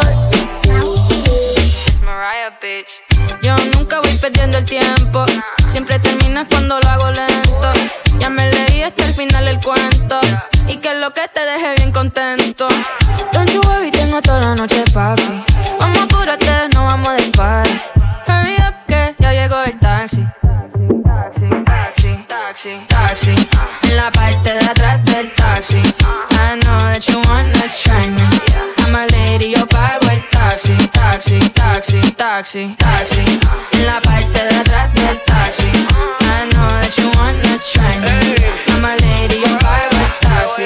Mariah, 2.03 2.59
bitch. 2.62 3.42
Yo 3.42 3.57
nunca 3.75 4.01
voy 4.01 4.16
perdiendo 4.18 4.59
el 4.59 4.64
tiempo. 4.64 5.27
Siempre 5.66 5.99
terminas 5.99 6.46
cuando 6.49 6.79
lo 6.79 6.88
hago 6.88 7.11
lento. 7.11 7.72
Ya 8.18 8.31
me 8.31 8.51
leí 8.53 8.83
hasta 8.83 9.05
el 9.05 9.14
final 9.14 9.49
el 9.49 9.59
cuento. 9.59 10.20
Y 10.68 10.77
que 10.77 10.94
lo 10.94 11.12
que 11.12 11.22
te 11.35 11.40
deje 11.40 11.75
bien 11.79 11.90
contento. 11.90 12.68
Don't 13.33 13.51
you 13.51 13.61
worry, 13.62 13.90
tengo 13.90 14.22
toda 14.22 14.40
la 14.40 14.55
noche, 14.55 14.85
papi. 14.94 15.44
Vamos 15.81 15.99
apúrate, 15.99 16.68
no 16.72 16.85
vamos 16.85 17.09
a 17.09 17.12
despar. 17.14 17.66
Hurry 18.29 18.57
up, 18.59 18.75
que 18.87 19.14
ya 19.18 19.33
llegó 19.33 19.61
el 19.64 19.77
taxi. 19.79 20.25
Taxi, 22.07 22.81
taxi, 22.87 23.35
en 23.83 23.97
la 23.97 24.12
parte 24.12 24.53
de 24.53 24.64
atrás 24.64 25.05
del 25.05 25.33
taxi. 25.35 25.83
I 26.31 26.55
know 26.61 26.79
that 26.92 27.05
you 27.09 27.19
wanna 27.27 27.66
try 27.83 28.07
me. 28.07 28.23
I'm 28.79 28.95
a 28.95 29.07
lady, 29.11 29.51
yo 29.51 29.66
pago 29.66 30.09
el 30.11 30.23
taxi, 30.31 30.77
taxi, 30.92 31.40
taxi, 31.51 32.01
taxi, 32.12 32.77
taxi. 32.79 33.25
En 33.73 33.87
la 33.87 34.01
parte 34.01 34.38
de 34.38 34.55
atrás 34.55 34.92
del 34.95 35.21
taxi. 35.25 35.71
I 36.23 36.49
know 36.53 36.69
that 36.81 36.97
you 36.97 37.11
wanna 37.19 37.59
try 37.73 37.99
me. 37.99 38.37
I'm 38.69 38.85
a 38.85 38.95
lady, 39.03 39.40
yo 39.40 39.59
pago 39.59 39.95
taxi, 40.46 40.64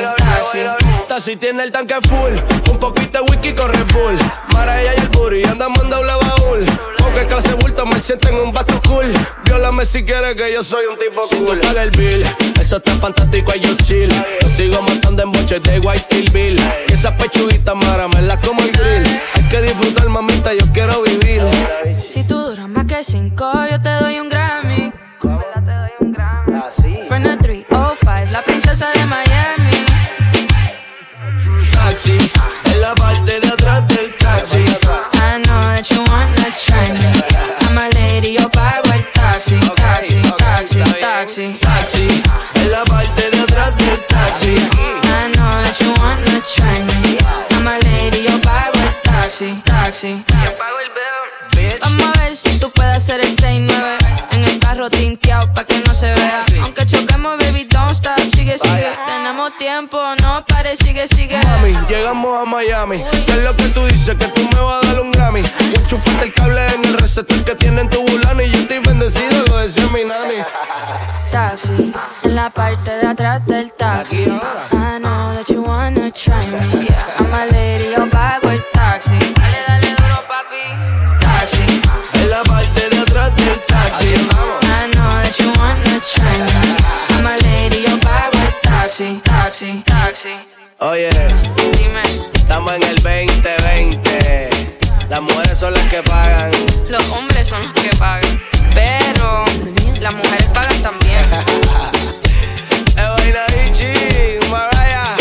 taxi. 1.09 1.31
Si 1.31 1.37
tiene 1.37 1.63
el 1.63 1.73
tanque 1.73 1.97
full, 2.09 2.33
un 2.71 2.79
poquito 2.79 3.23
de 3.23 3.31
whisky 3.31 3.53
con 3.55 3.73
Red 3.73 3.93
Bull. 3.93 4.19
Mara 4.53 4.81
ella 4.81 4.95
y 4.97 5.01
el 5.01 5.09
booty, 5.09 5.45
andamos 5.45 5.83
en 5.83 5.91
doble 5.91 6.13
baúl. 6.13 6.67
Porque 6.99 7.27
clase 7.27 7.55
bulto 7.55 7.85
me 7.87 7.99
siento 7.99 8.29
en 8.29 8.37
un 8.37 8.53
bato 8.53 8.81
cool. 8.89 9.13
Viólame 9.45 9.85
si 9.85 10.05
quieres 10.05 10.35
que 10.37 10.53
yo 10.53 10.63
soy 10.63 10.87
un 10.87 10.97
tipo 10.99 11.27
Si 11.27 11.37
cool. 11.37 11.59
tú 11.61 11.67
pagas 11.67 11.85
el 11.85 11.91
bill, 11.91 12.25
eso 12.61 12.77
está 12.77 12.93
fantástico, 12.97 13.53
y 13.55 13.61
yo 13.61 13.75
chill. 13.85 14.11
Yo 14.41 14.49
sigo 14.49 14.81
matando 14.83 15.23
en 15.25 15.33
boches 15.33 15.63
de 15.63 15.79
White 15.81 16.07
Kill 16.09 16.31
Bill. 16.31 16.61
Y 16.89 16.93
esas 16.93 17.13
pechuguitas, 17.13 17.75
mara, 17.75 18.09
me 18.09 18.23
las 18.23 18.39
como 18.39 18.63
el 18.63 18.73
grill. 18.73 19.21
Hay 19.35 19.49
que 19.49 19.63
disfrutar, 19.63 20.09
mamita, 20.09 20.55
yo 20.55 20.65
quiero 20.73 21.03
vivir. 21.03 21.43
Si 21.99 22.23
tú 22.25 22.39
duras 22.39 22.69
más 22.69 22.87
que 22.87 23.03
cinco, 23.03 23.51
yo 23.71 23.81
te 23.81 23.91
doy 23.91 24.21
un 24.21 24.29
Grammy. 24.29 24.93
Fernet 27.09 27.41
305, 27.41 28.31
la 28.31 28.43
princesa 28.45 28.91
de. 28.95 29.00
Taxi, 31.91 32.17
en 32.67 32.81
la 32.81 32.95
parte 32.95 33.41
de 33.41 33.49
atrás 33.49 33.89
del 33.89 34.15
taxi. 34.15 34.59
I 34.59 35.43
know 35.43 35.61
that 35.75 35.83
you 35.91 35.99
wanna 36.05 36.55
try 36.55 36.89
me. 36.93 37.11
I'm 37.67 37.77
a 37.77 37.89
lady, 37.95 38.35
yo 38.35 38.49
pago 38.49 38.93
el 38.95 39.05
taxi, 39.13 39.59
taxi, 39.75 40.23
taxi, 40.39 40.79
taxi. 41.01 41.59
Taxi, 41.61 42.07
en 42.55 42.71
la 42.71 42.85
parte 42.85 43.29
de 43.33 43.41
atrás 43.41 43.77
del 43.77 44.07
taxi. 44.07 44.55
I 44.55 45.33
know 45.35 45.51
that 45.65 45.81
you 45.81 45.93
wanna 45.99 46.41
try 46.55 46.79
me. 46.79 47.19
I'm 47.57 47.67
a 47.67 47.81
lady, 47.81 48.23
yo 48.23 48.41
pago 48.41 48.79
el 48.79 48.95
taxi, 49.03 49.61
taxi. 49.65 50.25
Yo 50.29 50.55
pago 50.55 50.79
el 50.79 50.91
bill. 50.95 51.41
Vamos 51.83 52.17
a 52.17 52.21
ver 52.21 52.37
si 52.37 52.59
tú 52.61 52.71
puedes 52.71 52.99
hacer 52.99 53.21
el 53.21 53.37
6-9 53.37 53.99
En 54.31 54.45
el 54.45 54.59
carro 54.61 54.89
tinteado 54.89 55.53
pa' 55.53 55.65
que 55.65 55.79
no 55.81 55.93
se 55.93 56.07
vea 56.15 56.43
Sigue, 58.51 58.69
sigue, 58.69 58.91
tenemos 59.07 59.57
tiempo, 59.59 59.97
no 60.23 60.45
pares 60.45 60.81
sigue, 60.81 61.07
sigue. 61.07 61.39
Mami, 61.39 61.73
llegamos 61.89 62.43
a 62.43 62.51
Miami. 62.51 63.01
¿Qué 63.27 63.33
es 63.33 63.43
lo 63.45 63.55
que 63.55 63.69
tú 63.69 63.87
dices? 63.87 64.17
Que 64.17 64.27
tú 64.27 64.43
me 64.53 64.61
vas 64.61 64.85
a 64.85 64.89
dar 64.89 65.01
un 65.01 65.13
Grammy. 65.13 65.43
Y 65.71 65.79
enchufaste 65.79 66.25
el 66.25 66.35
cable 66.35 66.67
en 66.75 66.85
el 66.85 66.95
receptor 66.95 67.45
que 67.45 67.55
tiene 67.55 67.83
en 67.83 67.89
tu 67.89 68.05
bulani. 68.05 68.45
Y 68.45 68.51
yo 68.51 68.59
estoy 68.59 68.81
bendecido, 68.81 69.45
lo 69.47 69.59
decía 69.59 69.87
mi 69.93 70.03
nani. 70.03 70.43
Taxi, 71.31 71.93
en 72.25 72.35
la 72.35 72.51
parte 72.51 72.91
de 72.91 73.07
atrás 73.07 73.47
del 73.47 73.73
taxi. 73.73 74.25
I 74.25 74.99
know 74.99 75.33
that 75.33 75.47
you 75.49 75.63
wanna 75.63 76.11
try 76.11 76.45
me. 76.49 76.90
Oye, 90.23 91.09
Dime, 91.79 92.03
estamos 92.35 92.71
en 92.75 92.83
el 92.83 92.97
2020. 92.97 94.51
Las 95.09 95.23
mujeres 95.23 95.57
son 95.57 95.73
las 95.73 95.83
que 95.85 96.03
pagan. 96.03 96.51
los 96.91 97.03
hombres 97.09 97.49
son 97.49 97.63
los 97.63 97.73
que 97.73 97.89
pagan. 97.97 98.39
Pero 98.75 99.45
las 100.03 100.15
mujeres 100.15 100.47
pagan 100.53 100.83
también. 100.83 101.25
Evaina 102.99 103.47
Ichi, 103.65 104.47
Mariah. 104.51 105.17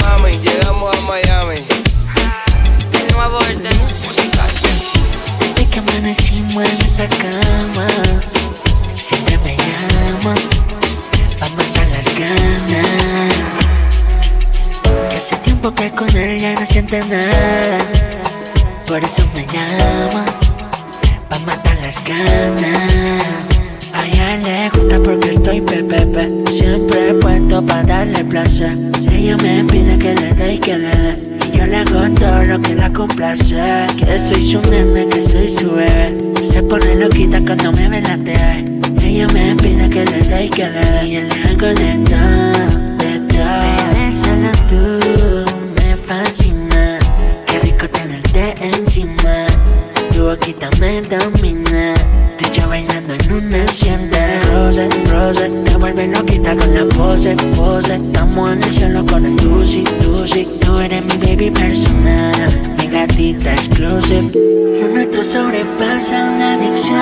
Mami, 0.00 0.38
llegamos 0.38 0.96
a 0.96 1.00
Miami. 1.02 1.56
El 3.06 3.12
nuevo 3.14 3.36
orden 3.36 3.78
musical. 4.06 4.50
Desde 5.38 5.68
que 5.68 5.78
amanecimos 5.80 6.64
en 6.64 6.80
esa 6.80 7.06
cama, 7.08 7.86
Que 15.64 15.70
hace 15.70 15.90
tiempo 15.90 16.06
que 16.06 16.12
con 16.12 16.22
él 16.22 16.40
ya 16.40 16.60
no 16.60 16.66
siente 16.66 17.00
nada, 17.00 17.78
por 18.86 19.02
eso 19.02 19.22
me 19.34 19.46
llama 19.46 20.26
pa' 21.30 21.38
matar 21.38 21.78
las 21.80 22.04
ganas. 22.04 23.24
A 23.94 24.06
ella 24.06 24.36
le 24.36 24.68
gusta 24.68 24.98
porque 25.02 25.30
estoy 25.30 25.62
pepepe, 25.62 26.28
siempre 26.50 27.14
puesto 27.14 27.64
pa' 27.64 27.82
darle 27.82 28.22
placer. 28.24 28.76
Ella 29.10 29.38
me 29.38 29.64
pide 29.64 29.98
que 29.98 30.14
le 30.14 30.34
dé 30.34 30.54
y 30.54 30.58
que 30.58 30.76
le 30.76 30.88
dé. 30.88 31.22
Y 31.50 31.56
yo 31.56 31.66
le 31.66 31.76
hago 31.78 32.14
todo 32.14 32.44
lo 32.44 32.60
que 32.60 32.74
la 32.74 32.92
complace. 32.92 33.56
Que 33.96 34.18
soy 34.18 34.42
su 34.42 34.60
nene, 34.70 35.08
que 35.08 35.22
soy 35.22 35.48
su 35.48 35.70
bebé. 35.70 36.14
Se 36.42 36.62
pone 36.62 36.94
loquita 36.96 37.40
cuando 37.40 37.72
me 37.72 37.88
ve 37.88 38.02
la 38.02 38.18
TV. 38.18 38.82
Ella 39.02 39.26
me 39.28 39.56
pide 39.56 39.88
que 39.88 40.04
le 40.04 40.20
dé 40.20 40.44
y 40.44 40.50
que 40.50 40.68
le 40.68 40.84
dé. 40.90 41.06
Y 41.06 41.12
yo 41.12 41.20
le 41.22 41.42
hago 41.42 41.66
de 41.68 41.96
todo, 42.04 42.98
de 42.98 43.18
todo. 43.32 43.94
Bebé, 43.94 44.12
solo 44.12 44.50
tú 44.68 45.03
encima. 48.64 49.46
Tu 50.12 50.22
boquita 50.22 50.70
me 50.80 51.02
domina. 51.02 51.94
Tú 52.38 52.46
y 52.48 52.58
yo 52.58 52.68
bailando 52.68 53.14
en 53.14 53.32
una 53.32 53.68
siente 53.68 54.40
Rose, 54.50 54.88
rose, 55.10 55.48
te 55.64 55.76
vuelve 55.76 56.08
loquita 56.08 56.56
con 56.56 56.74
la 56.74 56.84
pose, 56.96 57.36
pose. 57.56 57.94
Estamos 57.94 58.52
en 58.52 58.62
el 58.62 58.70
cielo 58.70 59.06
con 59.06 59.24
el 59.24 59.36
Lucy, 59.36 59.84
Lucy. 60.04 60.48
Tú 60.60 60.78
eres 60.78 61.04
mi 61.04 61.16
baby 61.16 61.50
personal, 61.50 62.76
mi 62.78 62.86
gatita 62.88 63.52
exclusive. 63.54 64.30
Lo 64.80 64.88
nuestro 64.88 65.22
sobrepasa 65.22 66.30
una 66.30 66.54
adicción. 66.54 66.98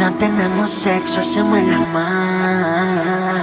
No 0.00 0.12
tenemos 0.18 0.70
sexo, 0.70 1.20
hacemos 1.20 1.58
el 1.58 1.72
amor. 1.72 2.02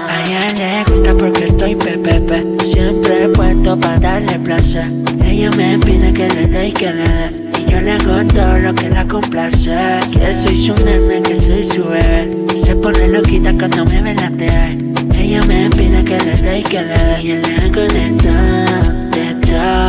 A 0.09 0.25
ella 0.25 0.83
le 0.83 0.83
gusta 0.91 1.13
porque 1.17 1.45
estoy 1.45 1.75
pepepe 1.75 2.57
Siempre 2.61 3.29
puesto 3.29 3.79
para 3.79 3.99
darle 3.99 4.39
placer 4.39 4.91
Ella 5.29 5.51
me 5.51 5.77
pide 5.77 6.11
que 6.11 6.27
le 6.27 6.47
dé 6.47 6.69
y 6.69 6.71
que 6.71 6.91
le 6.91 7.07
dé. 7.07 7.29
Y 7.59 7.71
yo 7.71 7.79
le 7.81 7.91
hago 7.91 8.25
todo 8.33 8.57
lo 8.57 8.73
que 8.73 8.89
la 8.89 9.05
complace. 9.05 9.71
Que 10.11 10.33
soy 10.33 10.57
su 10.57 10.73
nene, 10.83 11.21
que 11.21 11.35
soy 11.35 11.63
su 11.63 11.83
bebé. 11.83 12.29
Se 12.55 12.75
pone 12.75 13.07
loquita 13.07 13.53
cuando 13.53 13.85
me 13.85 14.01
ve 14.01 14.15
la 14.15 14.29
TV 14.31 14.77
Ella 15.15 15.41
me 15.43 15.69
pide 15.69 16.03
que 16.03 16.17
le 16.19 16.35
dé 16.35 16.59
y 16.59 16.63
que 16.63 16.81
le 16.81 16.97
dé. 16.97 17.21
Y 17.21 17.27
yo 17.27 17.35
le 17.35 17.55
hago 17.57 17.81
de 17.81 18.05
todo, 18.23 19.09
de 19.11 19.47
todo 19.47 19.88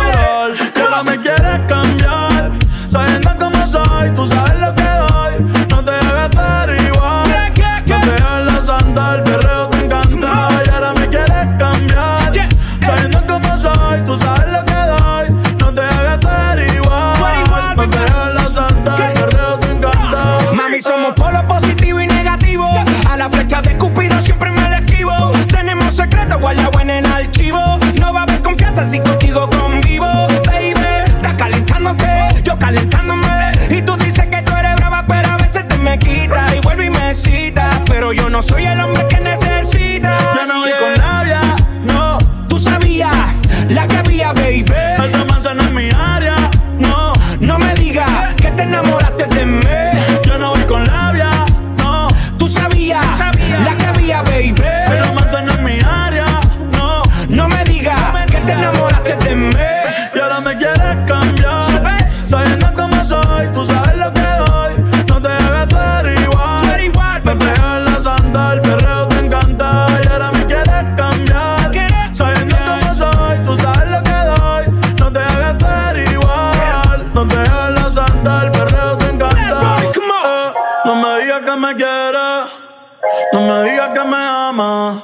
No 83.33 83.41
me 83.41 83.69
digas 83.69 83.89
que 83.89 84.03
me 84.03 84.17
amas. 84.17 84.97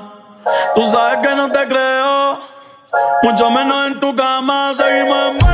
Tú 0.76 0.90
sabes 0.90 1.18
que 1.28 1.36
no 1.36 1.52
te 1.52 1.68
creo. 1.68 2.40
Mucho 3.24 3.50
menos 3.50 3.88
en 3.88 4.00
tu 4.00 4.16
cama. 4.16 4.74
Seguimos 4.76 5.32
en 5.32 5.47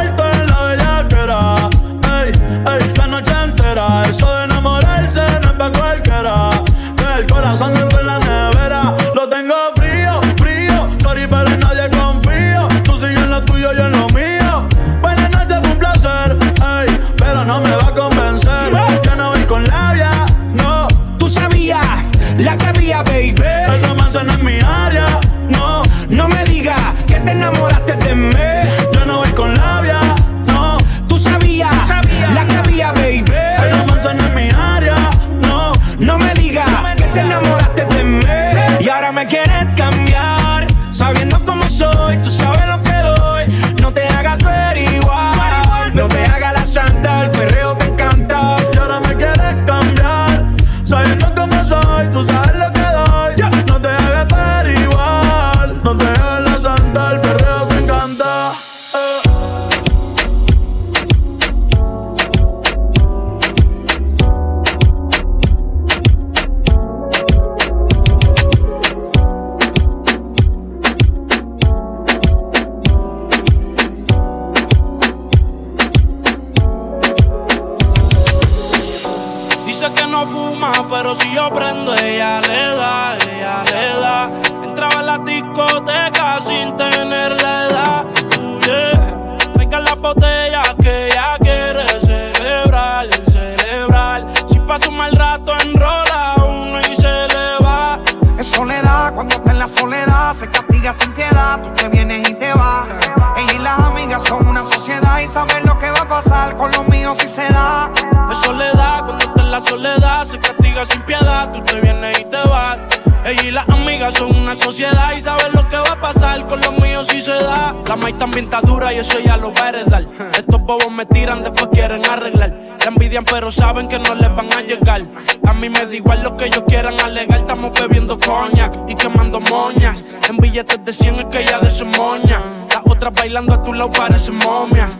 Estos 120.32 120.62
bobos 120.62 120.92
me 120.92 121.06
tiran, 121.06 121.44
después 121.44 121.70
quieren 121.72 122.06
arreglar. 122.06 122.54
La 122.80 122.88
envidian, 122.88 123.26
pero 123.26 123.52
saben 123.52 123.88
que 123.88 124.00
no 124.00 124.16
les 124.16 124.36
van 124.36 124.52
a 124.54 124.62
llegar. 124.62 125.04
A 125.46 125.54
mí 125.54 125.70
me 125.70 125.86
da 125.86 125.94
igual 125.94 126.24
lo 126.24 126.36
que 126.38 126.46
ellos 126.46 126.64
quieran 126.68 127.00
alegar. 127.00 127.40
Estamos 127.40 127.72
bebiendo 127.80 128.20
coñac 128.20 128.78
y 128.88 128.96
quemando 128.96 129.40
moñas. 129.40 130.04
En 130.30 130.38
billetes 130.38 130.84
de 130.84 130.94
100 130.94 131.20
es 131.20 131.26
que 131.26 131.46
ya 131.46 131.60
de 131.60 131.70
su 131.70 131.86
moña. 131.86 132.42
Las 132.70 132.82
otras 132.86 133.14
bailando 133.14 133.54
a 133.54 133.64
tu 133.64 133.74
lado 133.74 133.92
parecen 133.92 134.36
momias. 134.36 135.00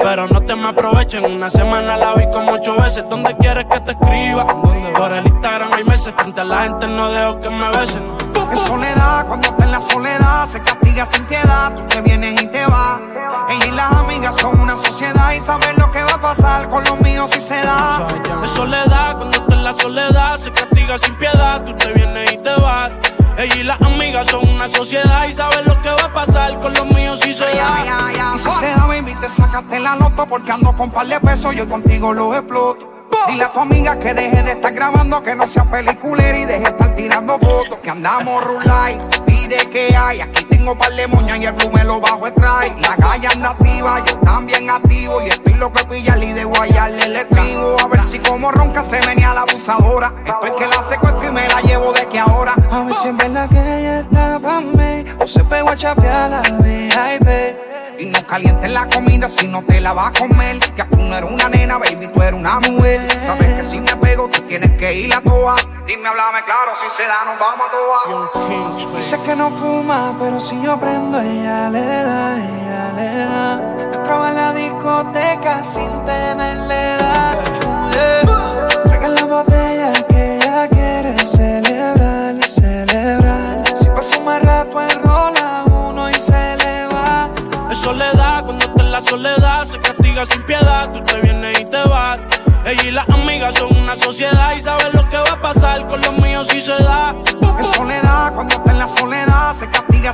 Pero 0.00 0.26
no 0.28 0.40
te 0.40 0.54
me 0.56 0.68
aprovechen. 0.68 1.24
Una 1.24 1.50
semana 1.50 1.96
la 1.96 2.14
vi 2.14 2.26
como 2.30 2.52
ocho 2.52 2.76
veces. 2.76 3.04
¿Dónde 3.08 3.36
quieres 3.36 3.66
que 3.66 3.80
te 3.80 3.92
escriba? 3.92 4.46
Por 4.94 5.12
el 5.12 5.26
Instagram 5.26 5.72
hay 5.72 5.84
meses. 5.84 6.14
Frente 6.16 6.40
a 6.40 6.44
la 6.44 6.62
gente 6.62 6.86
no 6.86 7.10
dejo 7.10 7.40
que 7.40 7.50
me 7.50 7.68
besen. 7.70 8.02
Es 8.52 8.60
soledad, 8.60 9.26
cuando 9.26 9.48
está 9.48 9.64
en 9.64 9.72
la 9.72 9.80
soledad, 9.80 10.46
se 10.46 10.62
castiga 10.62 11.04
sin 11.04 11.24
piedad. 11.24 11.74
Tú 11.74 11.82
te 11.88 12.00
vienes 12.00 12.40
y 12.40 12.48
te 12.48 12.64
vas. 12.66 13.00
Ella 13.50 13.66
y 13.66 13.70
las 13.72 13.92
amigas 13.92 14.36
son 14.36 14.58
una 14.60 14.76
sociedad 14.76 15.32
y 15.32 15.40
saben 15.40 15.76
lo 15.78 15.90
que 15.90 16.02
va 16.02 16.14
a 16.14 16.20
pasar 16.20 16.68
con 16.68 16.82
los 16.84 17.00
míos 17.00 17.30
si 17.30 17.40
se 17.40 17.60
da. 17.62 18.06
Es 18.42 18.50
soledad, 18.50 19.16
cuando 19.16 19.38
está 19.38 19.54
en 19.54 19.64
la 19.64 19.72
soledad, 19.72 20.36
se 20.36 20.52
castiga 20.52 20.96
sin 20.98 21.14
piedad. 21.16 21.62
Tú 21.64 21.74
te 21.74 21.92
vienes 21.92 22.32
y 22.32 22.42
te 22.42 22.54
vas. 22.60 22.92
Ella 23.38 23.54
y 23.54 23.62
las 23.62 23.80
amigas 23.82 24.26
son 24.26 24.48
una 24.48 24.66
sociedad 24.68 25.28
y 25.28 25.32
saben 25.32 25.64
lo 25.64 25.80
que 25.80 25.88
va 25.88 26.06
a 26.06 26.12
pasar 26.12 26.58
con 26.58 26.74
los 26.74 26.86
míos 26.86 27.20
si 27.22 27.32
se 27.32 27.44
da. 27.44 28.34
Y 28.34 28.38
si 28.40 28.50
se 28.50 28.66
da, 28.66 28.86
baby, 28.86 29.14
te 29.14 29.28
sacaste 29.28 29.78
la 29.78 29.94
loto 29.94 30.26
porque 30.26 30.50
ando 30.50 30.76
con 30.76 30.90
par 30.90 31.06
de 31.06 31.20
pesos, 31.20 31.54
yo 31.54 31.68
contigo 31.68 32.12
los 32.12 32.34
exploto. 32.34 33.06
Dile 33.28 33.44
a 33.44 33.52
tu 33.52 33.60
amiga 33.60 33.96
que 33.96 34.12
deje 34.12 34.42
de 34.42 34.52
estar 34.52 34.72
grabando, 34.72 35.22
que 35.22 35.36
no 35.36 35.46
sea 35.46 35.64
peliculera 35.70 36.36
y 36.36 36.46
deje 36.46 36.64
de 36.64 36.68
estar 36.68 36.94
tirando 36.96 37.38
fotos. 37.38 37.76
Que 37.76 37.90
andamos 37.90 38.42
rulay, 38.42 39.00
pide 39.24 39.70
que 39.70 39.96
hay. 39.96 40.20
Aquí 40.20 40.44
tengo 40.58 40.76
par 40.76 40.92
de 40.92 41.06
moñas 41.06 41.38
y 41.38 41.44
el 41.44 41.52
blue 41.52 41.70
me 41.70 41.84
lo 41.84 42.00
bajo 42.00 42.26
extrae. 42.26 42.74
La 42.80 42.96
calle 42.96 43.28
anda 43.28 43.50
activa, 43.50 44.04
yo 44.04 44.18
también 44.18 44.68
activo. 44.68 45.22
Y 45.22 45.28
estoy 45.28 45.54
lo 45.54 45.72
que 45.72 45.84
pilla 45.84 46.16
y 46.18 46.32
de 46.32 46.44
guayarle 46.44 47.04
el 47.04 47.16
estribo. 47.16 47.76
A 47.80 47.86
ver 47.86 48.00
si 48.00 48.18
como 48.18 48.50
ronca 48.50 48.82
se 48.82 49.00
venía 49.06 49.32
la 49.32 49.42
abusadora. 49.42 50.12
Estoy 50.26 50.50
que 50.58 50.66
la 50.66 50.82
secuestro 50.82 51.28
y 51.28 51.32
me 51.32 51.46
la 51.48 51.60
llevo 51.60 51.92
de 51.92 52.06
que 52.06 52.18
ahora. 52.18 52.54
A 52.70 52.80
ver 52.80 52.94
si 52.94 53.08
en 53.08 53.16
verdad 53.16 53.48
que 53.48 53.58
ella 53.58 54.00
está 54.00 54.38
pa' 54.40 54.60
mí 54.60 55.04
O 55.18 55.26
se 55.26 55.42
pegó 55.44 55.70
a 55.70 55.76
chapear 55.76 56.30
la 56.30 56.42
VIP 56.42 57.98
Y 57.98 58.06
no 58.06 58.26
calientes 58.26 58.70
la 58.70 58.88
comida 58.88 59.28
si 59.28 59.46
no 59.46 59.62
te 59.62 59.80
la 59.80 59.92
vas 59.92 60.08
a 60.08 60.18
comer. 60.18 60.58
Que 60.58 60.84
tú 60.84 60.98
no 60.98 61.16
eres 61.16 61.30
una 61.30 61.48
nena, 61.48 61.78
baby, 61.78 62.08
tú 62.08 62.20
eres 62.20 62.38
una 62.38 62.58
mujer. 62.60 63.00
Sabes 63.24 63.54
que 63.54 63.62
si 63.62 63.80
me 63.80 63.96
pego, 63.96 64.28
tú 64.28 64.42
tienes 64.42 64.70
que 64.72 64.92
ir 64.92 65.14
a 65.14 65.20
toa. 65.20 65.56
Dime, 65.86 66.06
háblame 66.06 66.44
claro, 66.44 66.72
si 66.82 66.90
se 66.94 67.08
da, 67.08 67.24
nos 67.24 67.38
vamos 67.38 67.66
a 67.66 67.70
toa. 67.70 68.94
Dice 68.94 69.18
que 69.22 69.34
no 69.34 69.50
fuma, 69.50 70.14
pero 70.18 70.38
si 70.48 70.62
yo 70.62 70.80
prendo 70.80 71.20
ella 71.20 71.68
le 71.68 71.84
da, 71.84 72.36
ella 72.36 72.92
le 72.96 73.18
da 73.18 73.60
Entraba 73.92 74.28
en 74.30 74.34
la 74.34 74.52
discoteca 74.54 75.62
sin 75.62 75.90
tenerle 76.06 76.94
edad 76.94 77.36
yeah. 77.92 78.68
Traigan 78.84 79.14
la 79.14 79.24
botella 79.26 79.92
que 80.08 80.36
ella 80.36 80.66
quiere 80.68 81.26
celebrar, 81.26 82.42
celebrar 82.46 83.62
Si 83.74 83.88
pasa 83.90 84.16
un 84.16 84.24
mal 84.24 84.40
rato 84.40 84.80
enrola 84.80 85.64
uno 85.66 86.08
y 86.08 86.14
se 86.14 86.56
le 86.56 86.86
va 86.94 87.28
Es 87.70 87.76
soledad, 87.76 88.44
cuando 88.44 88.64
está 88.64 88.82
en 88.82 88.92
la 88.92 89.00
soledad, 89.02 89.64
se 89.64 89.78
castiga 89.80 90.24
sin 90.24 90.42
piedad. 90.44 90.90
Tú 90.92 91.04
te 91.04 91.20
vienes 91.20 91.60
y 91.60 91.64
te 91.66 91.82
vas. 91.86 92.20
Ella 92.64 92.84
y 92.84 92.90
las 92.90 93.08
amigas 93.10 93.54
son 93.54 93.76
una 93.76 93.94
sociedad 93.96 94.52
y 94.56 94.60
saben 94.62 94.88
lo 94.94 95.06
que 95.10 95.18
va 95.18 95.32
a 95.32 95.40
pasar 95.40 95.86
con 95.88 96.00
los 96.00 96.16
míos 96.18 96.48
si 96.50 96.60
se 96.60 96.72
da. 96.72 97.14
Es 97.58 97.66
soledad, 97.66 98.32
cuando 98.34 98.54
está 98.54 98.70
en 98.70 98.78
la 98.78 98.88
soledad, 98.88 99.54
se 99.54 99.68
castiga 99.68 100.12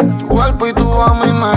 Tu 0.00 0.28
cuerpo 0.28 0.66
y 0.66 0.72
tu 0.72 1.02
a 1.02 1.14
mí 1.14 1.30
me. 1.32 1.50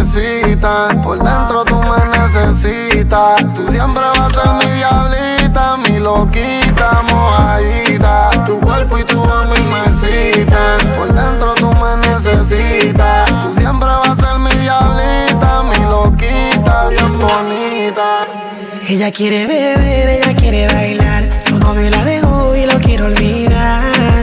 Por 1.01 1.17
dentro 1.17 1.63
tú 1.65 1.75
me 1.75 2.17
necesitas. 2.17 3.41
Tú 3.55 3.65
siempre 3.67 4.03
vas 4.15 4.37
a 4.37 4.41
ser 4.41 4.53
mi 4.55 4.75
diablita, 4.75 5.77
mi 5.77 5.99
loquita, 5.99 7.01
mojadita. 7.09 8.29
Tu 8.45 8.59
cuerpo 8.59 8.97
y 8.97 9.03
tu 9.05 9.23
a 9.23 9.45
mí 9.45 9.59
me 9.71 9.91
citan. 9.93 10.79
Por 10.97 11.13
dentro 11.13 11.53
tú 11.55 11.71
me 11.71 12.07
necesitas. 12.07 13.29
Tú 13.43 13.59
siempre 13.59 13.87
vas 13.87 14.09
a 14.09 14.15
ser 14.15 14.39
mi 14.39 14.51
diablita, 14.59 15.63
mi 15.63 15.85
loquita, 15.85 16.89
bien 16.89 17.13
bonita. 17.13 18.27
Ella 18.87 19.11
quiere 19.11 19.45
beber, 19.45 20.09
ella 20.09 20.35
quiere 20.35 20.67
bailar. 20.67 21.29
Su 21.41 21.57
novio 21.59 21.89
la 21.89 22.03
dejó 22.03 22.55
y 22.55 22.65
lo 22.65 22.77
quiere 22.79 23.03
olvidar. 23.03 24.22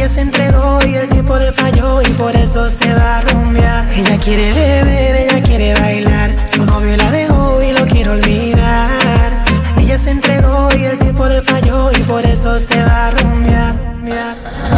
Ella 0.00 0.08
se 0.08 0.22
entregó 0.22 0.78
y 0.86 0.94
el 0.94 1.10
tipo 1.10 1.36
le 1.36 1.52
falló 1.52 2.00
y 2.00 2.08
por 2.14 2.34
eso 2.34 2.66
se 2.70 2.94
va 2.94 3.18
a 3.18 3.20
rumbear. 3.20 3.86
Ella 3.92 4.18
quiere 4.18 4.50
beber, 4.54 5.14
ella 5.14 5.42
quiere 5.42 5.74
bailar. 5.74 6.34
Su 6.48 6.64
novio 6.64 6.96
la 6.96 7.10
dejó 7.10 7.60
y 7.62 7.72
lo 7.72 7.84
quiere 7.84 8.08
olvidar. 8.08 9.44
Ella 9.76 9.98
se 9.98 10.12
entregó 10.12 10.70
y 10.74 10.84
el 10.86 10.98
tipo 10.98 11.26
le 11.26 11.42
falló 11.42 11.92
y 11.92 12.00
por 12.04 12.24
eso 12.24 12.56
se 12.56 12.82
va 12.82 13.08
a 13.08 13.10
rumbear. 13.10 13.74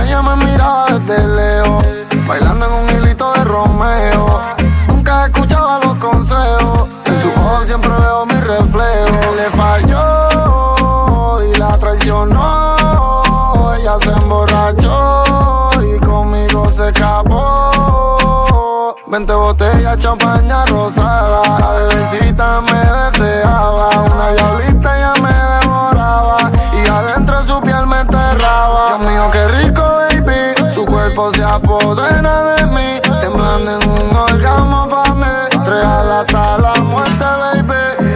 Ella 0.05 0.23
me 0.23 0.45
miraba 0.45 0.99
desde 0.99 1.25
lejos, 1.25 1.87
bailando 2.27 2.67
en 2.67 2.73
un 2.73 3.05
hilito 3.05 3.33
de 3.35 3.45
Romeo. 3.45 4.41
20 19.13 19.35
botellas, 19.35 19.99
champaña 19.99 20.65
rosada. 20.65 21.43
La 21.61 21.73
bebecita 21.73 22.63
me 22.63 22.79
deseaba, 22.79 23.91
una 24.11 24.31
diablita 24.31 24.99
ya 24.99 25.13
me 25.21 25.29
devoraba. 25.31 26.51
Y 26.73 26.89
adentro 26.89 27.43
su 27.43 27.61
piel 27.61 27.87
me 27.87 28.01
enterraba. 28.01 28.97
Dios 28.97 29.11
mío, 29.11 29.31
qué 29.31 29.49
rico, 29.49 29.83
baby. 29.83 30.73
Su 30.73 30.87
cuerpo 30.87 31.31
se 31.35 31.45
apodera 31.45 32.55
de 32.55 32.67
mí, 32.69 33.01
temblando 33.21 33.83
en 33.83 33.87
un 33.87 34.17
orgasmo 34.17 34.89
pa' 34.89 35.15
mí. 35.15 35.63
Real 35.63 36.11
hasta 36.11 36.57
la 36.57 36.75
muerte, 36.77 37.23
baby. 37.23 38.09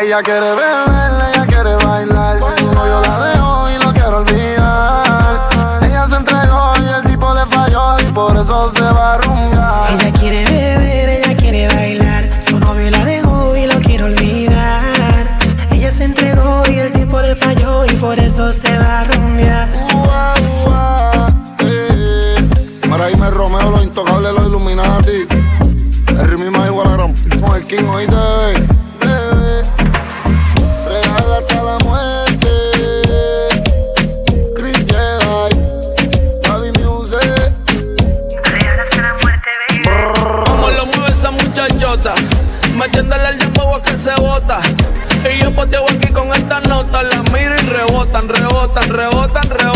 Ella 0.00 0.22
quiere 0.22 0.54
beberla, 0.54 1.28
ella 1.34 1.46
quiere 1.48 1.74
bailar. 1.74 2.38
Su 2.56 2.66
novio 2.72 3.00
la 3.00 3.18
dejo 3.18 3.68
y 3.70 3.78
lo 3.84 3.92
quiero 3.92 4.18
olvidar. 4.18 5.48
Ella 5.82 6.06
se 6.06 6.14
entregó 6.14 6.72
y 6.84 6.88
el 6.88 7.02
tipo 7.02 7.34
le 7.34 7.44
falló 7.46 7.98
y 7.98 8.12
por 8.12 8.36
eso 8.36 8.70
se 8.70 8.82
va 8.82 9.18
con 27.76 27.84
el 27.84 27.84
King, 27.84 27.88
oíste, 27.88 28.14
bebé. 28.14 28.66
Bebé. 29.00 29.62
Real 30.88 31.30
hasta 31.38 31.62
la 31.62 31.78
muerte. 31.84 32.50
Chris 34.56 34.78
Jedi. 34.86 35.50
Music. 36.82 37.56
Como 40.44 40.70
lo 40.70 40.86
mueve 40.86 41.08
esa 41.08 41.30
muchachota, 41.30 42.14
metiéndole 42.76 43.28
el 43.28 43.38
a 43.44 43.82
que 43.82 43.96
se 43.96 44.14
bota. 44.20 44.60
Y 45.32 45.42
yo 45.42 45.54
poteo 45.54 45.84
aquí 45.84 46.08
con 46.12 46.28
esta 46.34 46.60
nota, 46.60 47.02
la 47.02 47.22
miro 47.24 47.54
y 47.54 47.66
rebotan, 47.68 48.28
rebotan, 48.28 48.88
rebotan, 48.88 49.50
rebotan. 49.50 49.75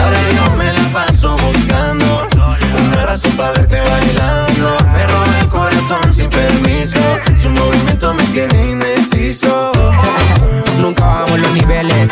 pa' 3.37 3.51
verte 3.51 3.79
bailando. 3.79 4.77
Me 4.93 5.07
roba 5.07 5.39
el 5.39 5.49
corazón 5.49 6.13
sin 6.13 6.29
permiso. 6.29 6.99
Su 7.41 7.49
movimiento 7.49 8.13
me 8.13 8.23
tiene 8.25 8.71
indeciso. 8.71 9.71
Nunca 10.79 11.05
bajamos 11.05 11.39
los 11.39 11.53
niveles. 11.53 12.11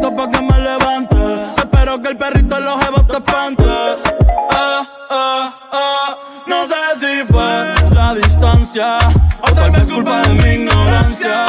Pa' 0.00 0.28
que 0.30 0.40
me 0.40 0.58
levante. 0.58 1.16
Espero 1.56 2.00
que 2.00 2.08
el 2.08 2.16
perrito 2.16 2.58
en 2.58 2.64
los 2.64 2.84
jevos 2.84 3.06
te 3.06 3.12
espante. 3.14 3.64
Ah, 4.50 4.86
ah, 5.10 5.54
ah. 5.72 6.16
No 6.46 6.66
sé 6.66 6.74
si 6.96 7.32
fue 7.32 7.74
la 7.90 8.14
distancia 8.14 8.98
o 9.42 9.52
tal 9.52 9.70
vez 9.70 9.90
culpa 9.92 10.22
de 10.22 10.34
mi 10.34 10.62
ignorancia. 10.62 11.46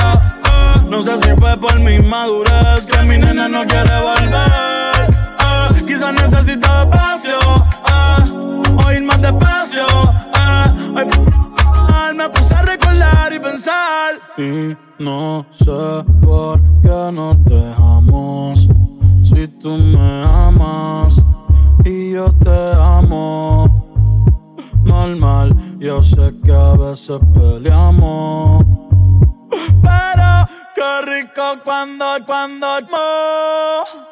No 0.90 1.02
sé 1.02 1.18
si 1.20 1.30
fue 1.36 1.56
por 1.58 1.80
mi 1.80 2.00
madurez 2.00 2.86
que 2.86 2.98
mi 3.04 3.18
nena 3.18 3.48
no 3.48 3.66
quiere 3.66 4.02
volver. 4.02 5.86
Quizás 5.86 6.14
necesita 6.14 6.82
espacio, 6.82 7.40
o 8.84 8.92
ir 8.92 9.04
más 9.04 9.22
despacio. 9.22 9.86
Me 12.16 12.30
puse 12.30 12.54
a 12.54 12.62
recordar 12.64 13.32
y 13.34 13.40
pensar. 13.40 14.16
Y 14.38 14.76
no 15.00 15.46
sé 15.52 16.04
por 16.22 16.62
qué 16.82 17.12
nos 17.14 17.44
dejamos. 17.46 18.68
Si 19.24 19.48
tú 19.48 19.78
me 19.78 20.24
amas 20.26 21.22
y 21.86 22.12
yo 22.12 22.32
te 22.34 22.74
amo. 22.78 23.68
Normal, 24.84 25.56
yo 25.80 26.04
sé 26.04 26.36
que 26.44 26.52
a 26.52 26.76
veces 26.76 27.20
peleamos. 27.34 28.66
Pero 29.50 30.48
qué 30.76 31.02
rico 31.06 31.44
cuando, 31.64 32.06
cuando 32.26 32.68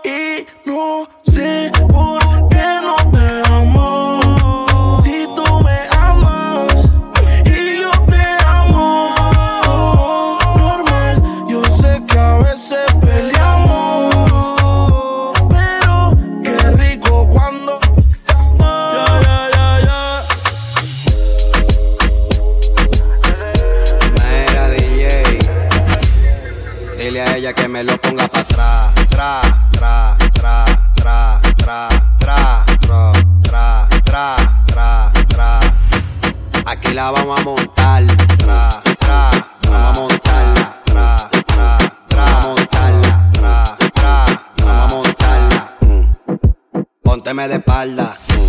Y 0.04 0.46
no 0.70 1.08
sé 1.24 1.72
por 1.90 2.20
qué 2.50 2.80
no 2.82 3.07
ella 27.48 27.54
que 27.54 27.68
me 27.70 27.84
lo 27.84 27.98
ponga 27.98 28.28
para 28.28 28.42
atrás. 28.42 29.10
Tra, 29.10 29.42
tra, 29.72 30.18
tra, 30.34 30.66
tra, 30.96 31.40
tra, 31.56 31.90
tra, 32.20 32.66
tra, 32.78 33.28
tra, 33.42 33.88
tra, 34.04 34.36
tra, 34.66 35.12
tra. 35.28 35.60
Aquí 36.66 36.94
la 36.94 37.12
vamos 37.12 37.40
a 37.40 37.44
montar. 37.44 38.04
Tra, 38.38 38.82
tra, 38.98 39.30
tra, 39.62 39.72
vamos 39.72 39.98
a 39.98 40.00
montarla. 40.00 40.82
Tra, 40.84 41.30
tra, 41.48 41.78
tra, 42.08 42.26
vamos 42.26 42.44
a 42.44 42.48
montarla. 42.48 43.30
Tra, 43.32 43.78
tra, 43.94 44.26
tra, 44.56 44.66
vamos 44.66 44.92
a 44.92 44.96
montarla. 44.96 45.74
Mm. 45.82 46.04
Pónteme 47.02 47.48
de 47.48 47.56
espalda. 47.56 48.18
Mm, 48.30 48.44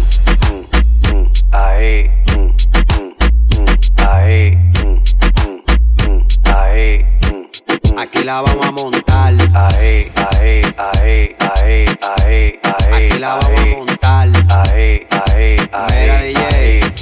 mm, 0.50 1.14
mm. 1.14 1.32
Ahí. 1.52 2.10
mm, 2.36 2.50
mm, 2.98 3.14
mm. 3.60 3.66
Ahí. 4.08 4.56
mm, 4.82 4.98
mm, 5.38 6.10
mm. 6.10 6.26
Ahí. 6.52 7.07
Aquí 7.98 8.22
la 8.22 8.40
vamos 8.42 8.64
a 8.64 8.70
montar. 8.70 9.34
Ahí, 9.54 10.08
ahí, 10.14 10.62
ahí, 10.78 11.36
ahí, 11.36 11.36
ahí, 11.40 11.98
ahí. 12.22 12.60
Aquí 12.92 13.18
la 13.18 13.34
vamos 13.34 13.60
a 13.60 13.66
montar. 13.66 14.28
Ahí, 14.50 15.04
ahí, 15.10 15.56
ahí. 15.72 16.00
Mira, 16.00 16.22
DJ. 16.22 16.94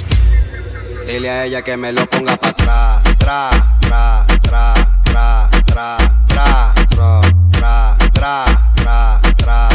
Dile 1.05 1.29
a 1.29 1.45
ella 1.45 1.61
que 1.61 1.77
me 1.77 1.91
lo 1.91 2.09
ponga 2.09 2.35
para 2.35 2.49
atrás. 2.49 3.03
Tra, 3.19 3.49
tra, 3.79 4.25
tra, 4.41 4.73
tra, 5.03 5.49
tra, 5.65 6.03
tra, 6.27 6.73
tra, 6.89 7.17
tra, 7.51 7.97
tra, 8.11 8.45
tra, 8.73 9.21
tra. 9.37 9.69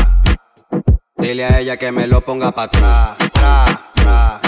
Dile 1.19 1.45
a 1.45 1.61
ella 1.61 1.77
que 1.77 1.93
me 1.93 2.09
lo 2.09 2.21
ponga 2.23 2.51
para 2.51 2.67
atrás. 2.67 3.17
Tra, 3.33 3.81
tra, 3.95 4.41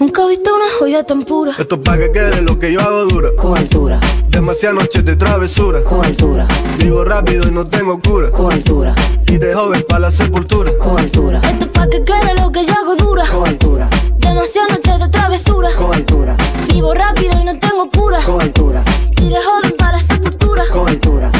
Nunca 0.00 0.22
he 0.22 0.28
visto 0.28 0.54
una 0.54 0.64
joya 0.78 1.04
tan 1.04 1.24
pura. 1.24 1.52
Esto 1.58 1.74
es 1.74 1.80
pa' 1.82 1.98
que 1.98 2.10
quede 2.10 2.40
lo 2.40 2.58
que 2.58 2.72
yo 2.72 2.80
hago 2.80 3.04
dura. 3.04 3.28
Con 3.36 3.58
altura. 3.58 4.00
Demasiadas 4.28 4.80
noches 4.80 5.04
de 5.04 5.14
travesura. 5.14 5.84
Con 5.84 6.02
altura. 6.02 6.48
Vivo 6.78 7.04
rápido 7.04 7.46
y 7.48 7.50
no 7.50 7.66
tengo 7.66 8.00
cura. 8.00 8.30
Con 8.30 8.50
altura. 8.50 8.94
Y 9.26 9.36
de 9.36 9.54
joven 9.54 9.84
pa' 9.86 9.98
la 9.98 10.10
sepultura. 10.10 10.72
Con 10.78 10.98
altura. 10.98 11.42
Esto 11.44 11.66
es 11.66 11.70
pa' 11.70 11.86
que 11.86 12.02
quede 12.02 12.34
lo 12.40 12.50
que 12.50 12.64
yo 12.64 12.72
hago 12.72 12.96
dura. 12.96 13.26
Con 13.26 13.46
altura. 13.46 13.90
Demasiadas 14.16 14.72
noches 14.72 15.00
de 15.00 15.08
travesura. 15.08 15.68
Con 15.76 15.94
altura. 15.94 16.36
Vivo 16.68 16.94
rápido 16.94 17.38
y 17.38 17.44
no 17.44 17.58
tengo 17.58 17.90
cura. 17.90 18.22
Con 18.24 18.40
altura. 18.40 18.82
Y 19.20 19.28
de 19.28 19.36
joven 19.36 19.74
pa' 19.76 19.92
la 19.92 20.02
sepultura. 20.02 20.64
Con 20.72 20.88
altura. 20.88 21.30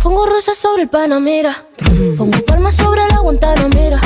Pongo 0.00 0.26
rosas 0.26 0.56
sobre 0.56 0.82
el 0.82 0.88
Panamera. 0.88 1.66
Pongo 2.16 2.38
palmas 2.46 2.76
sobre 2.76 3.00
la 3.08 3.18
Guantanamera 3.18 4.00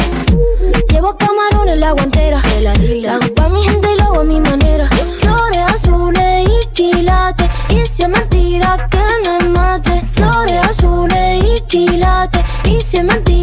la 1.81 1.89
agua 1.89 2.05
entera. 2.05 2.43
La, 2.61 2.75
la 2.75 3.15
hago 3.15 3.35
pa' 3.35 3.49
mi 3.49 3.63
gente 3.63 3.89
y 3.93 3.97
lo 3.97 4.05
hago 4.05 4.21
a 4.21 4.25
mi 4.25 4.39
manera. 4.39 4.87
Flores 5.19 5.65
azules 5.67 6.47
y 6.47 6.67
quilates. 6.75 7.49
Y 7.71 7.87
si 7.87 8.03
es 8.03 8.09
mentira 8.09 8.77
que 8.91 9.05
me 9.25 9.49
mate. 9.49 10.03
Flores 10.13 10.61
azules 10.63 11.45
y 11.45 11.61
quilates. 11.63 12.45
Y 12.65 12.81
si 12.83 12.99
es 12.99 13.05
mentira. 13.05 13.40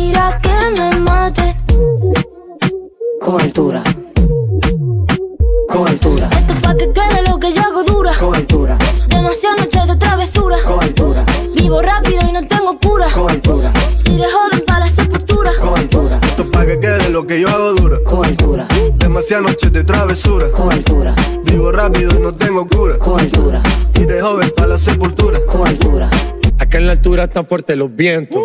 altura 27.18 27.28
tan 27.28 27.48
fuerte 27.48 27.76
los 27.76 27.96
vientos. 27.96 28.42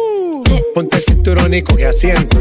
Ponte 0.74 0.96
el 0.96 1.02
cinturón 1.02 1.52
y 1.52 1.62
coge 1.62 1.86
asiento. 1.86 2.38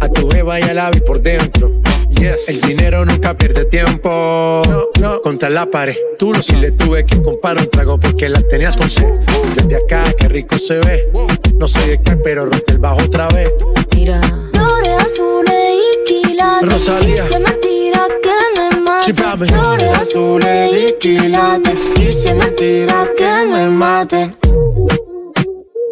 A 0.00 0.08
tu 0.08 0.28
jeva 0.30 0.60
y 0.60 0.62
al 0.62 0.78
ave 0.78 1.00
por 1.00 1.22
dentro. 1.22 1.72
Yes. 2.10 2.48
El 2.48 2.60
dinero 2.60 3.04
nunca 3.06 3.34
pierde 3.34 3.64
tiempo. 3.64 4.62
No, 4.68 4.88
no. 5.00 5.22
Contra 5.22 5.48
la 5.48 5.66
pared. 5.66 5.96
Tú 6.18 6.32
lo 6.34 6.42
si 6.42 6.56
le 6.56 6.72
tuve 6.72 7.06
que 7.06 7.22
comprar 7.22 7.58
un 7.58 7.70
trago 7.70 7.98
porque 7.98 8.28
las 8.28 8.46
tenías 8.48 8.76
con 8.76 8.90
sed. 8.90 9.08
Desde 9.56 9.76
acá, 9.76 10.04
qué 10.18 10.28
rico 10.28 10.58
se 10.58 10.78
ve. 10.78 11.10
No 11.56 11.66
sé 11.66 11.86
de 11.86 12.02
qué, 12.02 12.16
pero 12.16 12.44
rompe 12.44 12.72
el 12.72 12.78
bajo 12.78 13.02
otra 13.02 13.28
vez. 13.28 13.50
Mira. 13.94 14.20
Flores 14.52 15.04
azules 15.04 15.76
y 15.76 16.04
quilates. 16.04 16.72
Rosalía. 16.72 17.24
Dice 17.24 17.38
mentira 17.38 18.06
que 18.22 18.60
me 18.60 18.80
mate. 18.80 19.14
Flores 19.14 19.98
azules 19.98 20.72
y 20.74 20.92
quilates. 20.98 21.78
Dice 21.96 22.34
mentira 22.34 23.08
que 23.16 23.46
me 23.50 23.68
maten. 23.68 24.47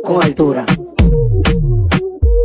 Con 0.06 0.22
altura. 0.22 0.64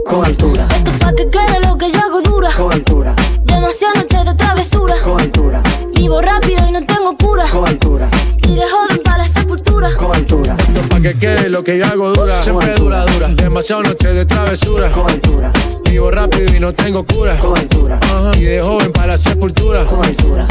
Con 0.08 0.26
altura. 0.26 0.68
Esto 0.72 0.92
pa' 1.00 1.14
que 1.14 1.30
quede 1.30 1.60
lo 1.64 1.78
que 1.78 1.92
yo 1.92 2.00
hago 2.00 2.20
dura. 2.24 2.50
Con 2.58 2.74
altura. 2.74 3.16
Demasiadas 3.44 3.98
noches 3.98 4.26
de 4.26 4.34
travesura. 4.34 4.96
Con 5.04 5.22
altura. 5.22 5.62
Vivo 5.94 6.20
rápido 6.24 6.68
y 6.68 6.72
no 6.72 6.84
tengo 6.84 7.16
cura. 7.18 7.46
Con 7.52 7.68
altura. 7.68 8.10
Iré 8.50 8.64
joven 8.68 9.04
para 9.04 9.20
la 9.20 9.28
sepultura. 9.28 9.96
Con 9.96 10.16
altura. 10.16 10.56
Esto 10.58 10.90
pa' 10.90 11.02
que 11.02 11.14
quede 11.20 11.50
lo 11.50 11.64
que 11.64 11.78
yo 11.78 11.86
hago 11.86 12.12
dura. 12.14 12.42
Siempre 12.42 12.74
dura, 12.74 13.06
dura. 13.06 13.28
Demasiado 13.28 13.84
noche 13.84 14.12
de 14.12 14.26
travesura. 14.26 14.90
Con 14.90 15.08
altura. 15.12 15.54
Vivo 15.86 16.10
rápido 16.10 16.56
y 16.56 16.60
no 16.60 16.74
tengo 16.74 17.06
cura. 17.06 17.38
Con 17.38 17.56
altura. 17.60 18.00
Ajá. 18.02 18.32
Y 18.38 18.42
de 18.42 18.62
joven 18.64 18.92
para 18.92 19.08
la 19.10 19.18
sepultura. 19.20 19.86
Con 19.86 20.04
altura. 20.04 20.48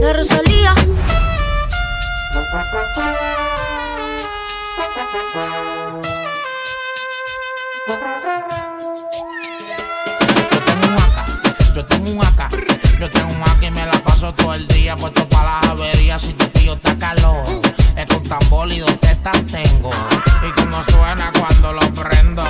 La 0.00 0.12
Rosalía. 0.12 0.74
Yo 4.98 5.04
tengo 11.84 12.10
un 12.10 12.20
AK, 12.20 12.98
yo 12.98 13.08
tengo 13.08 13.28
un 13.28 13.42
AK 13.42 13.62
y 13.62 13.70
me 13.70 13.86
la 13.86 13.92
paso 14.00 14.32
todo 14.32 14.54
el 14.54 14.66
día 14.66 14.96
puesto 14.96 15.24
para 15.28 15.60
las 15.60 15.68
averías. 15.68 16.20
Si 16.20 16.32
te 16.32 16.46
pillo, 16.46 16.72
está 16.72 16.98
calor. 16.98 17.46
Es 17.96 18.06
con 18.06 18.24
tambor 18.24 18.72
y 18.72 18.80
dos 18.80 18.98
tetas 18.98 19.40
tengo. 19.46 19.92
Y 20.42 20.60
como 20.60 20.82
suena 20.82 21.30
cuando 21.38 21.74
lo 21.74 21.80
prendo, 21.92 22.42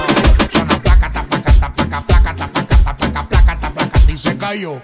suena 0.51 0.80
placa, 0.80 1.11
tapaca, 1.11 1.53
tapaca, 1.53 2.01
placa, 2.01 2.34
tapaca, 2.34 2.76
tapaca, 2.78 3.28
placa, 3.28 3.59
tapaca, 3.59 4.01
y 4.11 4.16
se 4.16 4.38
cayó. 4.38 4.80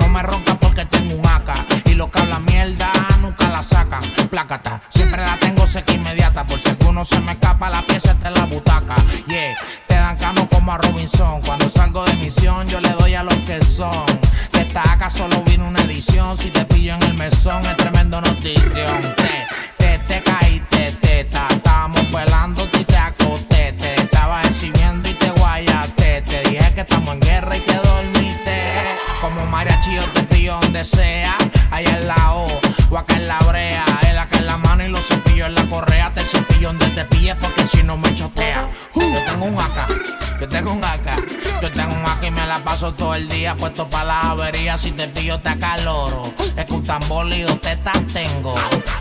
No 0.00 0.08
me 0.10 0.22
ronca 0.22 0.54
porque 0.56 0.84
tengo 0.84 1.14
un 1.14 1.26
AK 1.26 1.77
lo 1.98 2.08
que 2.12 2.20
habla 2.20 2.38
mierda 2.38 2.92
nunca 3.20 3.50
la 3.50 3.60
sacan. 3.60 4.00
Plácata, 4.30 4.80
siempre 4.88 5.20
la 5.20 5.36
tengo 5.36 5.66
seca 5.66 5.92
inmediata 5.92 6.44
por 6.44 6.60
si 6.60 6.68
alguno 6.68 7.04
se 7.04 7.18
me 7.20 7.32
escapa 7.32 7.68
la 7.68 7.82
pieza 7.82 8.12
está 8.12 8.28
en 8.28 8.34
la 8.34 8.44
butaca. 8.44 8.94
Yeah, 9.26 9.58
te 9.88 9.96
dan 9.96 10.16
cano 10.16 10.48
como 10.48 10.72
a 10.72 10.78
Robinson. 10.78 11.42
Cuando 11.42 11.68
salgo 11.68 12.04
de 12.04 12.14
misión 12.14 12.68
yo 12.68 12.80
le 12.80 12.90
doy 12.90 13.14
a 13.16 13.24
los 13.24 13.34
que 13.38 13.60
son. 13.64 14.06
De 14.52 14.60
esta 14.60 14.82
AK 14.92 15.10
solo 15.10 15.42
vino 15.42 15.66
una 15.66 15.80
edición. 15.80 16.38
Si 16.38 16.50
te 16.50 16.64
pillo 16.66 16.94
en 16.94 17.02
el 17.02 17.14
mesón 17.14 17.66
es 17.66 17.76
tremendo 17.76 18.20
notición. 18.20 19.14
Te, 19.16 19.46
te, 19.78 19.98
te 19.98 20.22
caíste, 20.22 20.92
teta. 21.00 21.48
Estábamos 21.50 22.12
velando 22.12 22.68
y 22.78 22.84
te 22.84 22.96
acosté. 22.96 23.72
Te 23.72 23.94
estaba 23.96 24.42
exhibiendo 24.42 25.08
y 25.08 25.14
te 25.14 25.30
guayaste. 25.30 26.22
Te 26.22 26.42
dije 26.48 26.74
que 26.74 26.80
estamos 26.82 27.14
en 27.14 27.20
guerra 27.20 27.56
y 27.56 27.60
te 27.60 27.74
dormiste. 27.74 28.62
Como 29.20 29.44
mariachi 29.46 29.96
yo 29.96 30.17
donde 30.54 30.84
sea. 30.84 31.36
Allá 31.70 31.98
en 31.98 32.06
la 32.06 32.32
O 32.32 32.60
o 32.90 32.98
acá 32.98 33.16
en 33.16 33.28
la 33.28 33.38
brea. 33.40 33.84
El 34.08 34.18
acá 34.18 34.38
en 34.38 34.46
la 34.46 34.56
mano 34.56 34.84
y 34.84 34.88
los 34.88 35.06
cepillos 35.06 35.48
en 35.48 35.54
la 35.54 35.64
correa. 35.66 36.12
Te 36.12 36.24
cepillo 36.24 36.68
donde 36.68 36.86
te 36.88 37.04
pilles 37.04 37.36
porque 37.40 37.66
si 37.66 37.82
no 37.82 37.96
me 37.96 38.14
chotea. 38.14 38.68
Yo 38.94 39.22
tengo 39.24 39.44
un 39.44 39.58
AK, 39.58 40.40
yo 40.40 40.48
tengo 40.48 40.72
un 40.72 40.84
AK. 40.84 41.60
Yo 41.62 41.70
tengo 41.72 41.92
un 41.92 42.06
AK 42.06 42.22
y 42.24 42.30
me 42.30 42.46
la 42.46 42.58
paso 42.58 42.94
todo 42.94 43.14
el 43.14 43.28
día 43.28 43.54
puesto 43.56 43.88
para 43.88 44.04
las 44.04 44.24
averías. 44.26 44.80
Si 44.80 44.92
te 44.92 45.08
pillo 45.08 45.40
te 45.40 45.48
acaloro. 45.48 46.32
Es 46.56 46.64
que 46.64 46.72
un 46.72 46.84
tambor 46.84 47.26
tetas 47.60 48.06
tengo. 48.12 48.54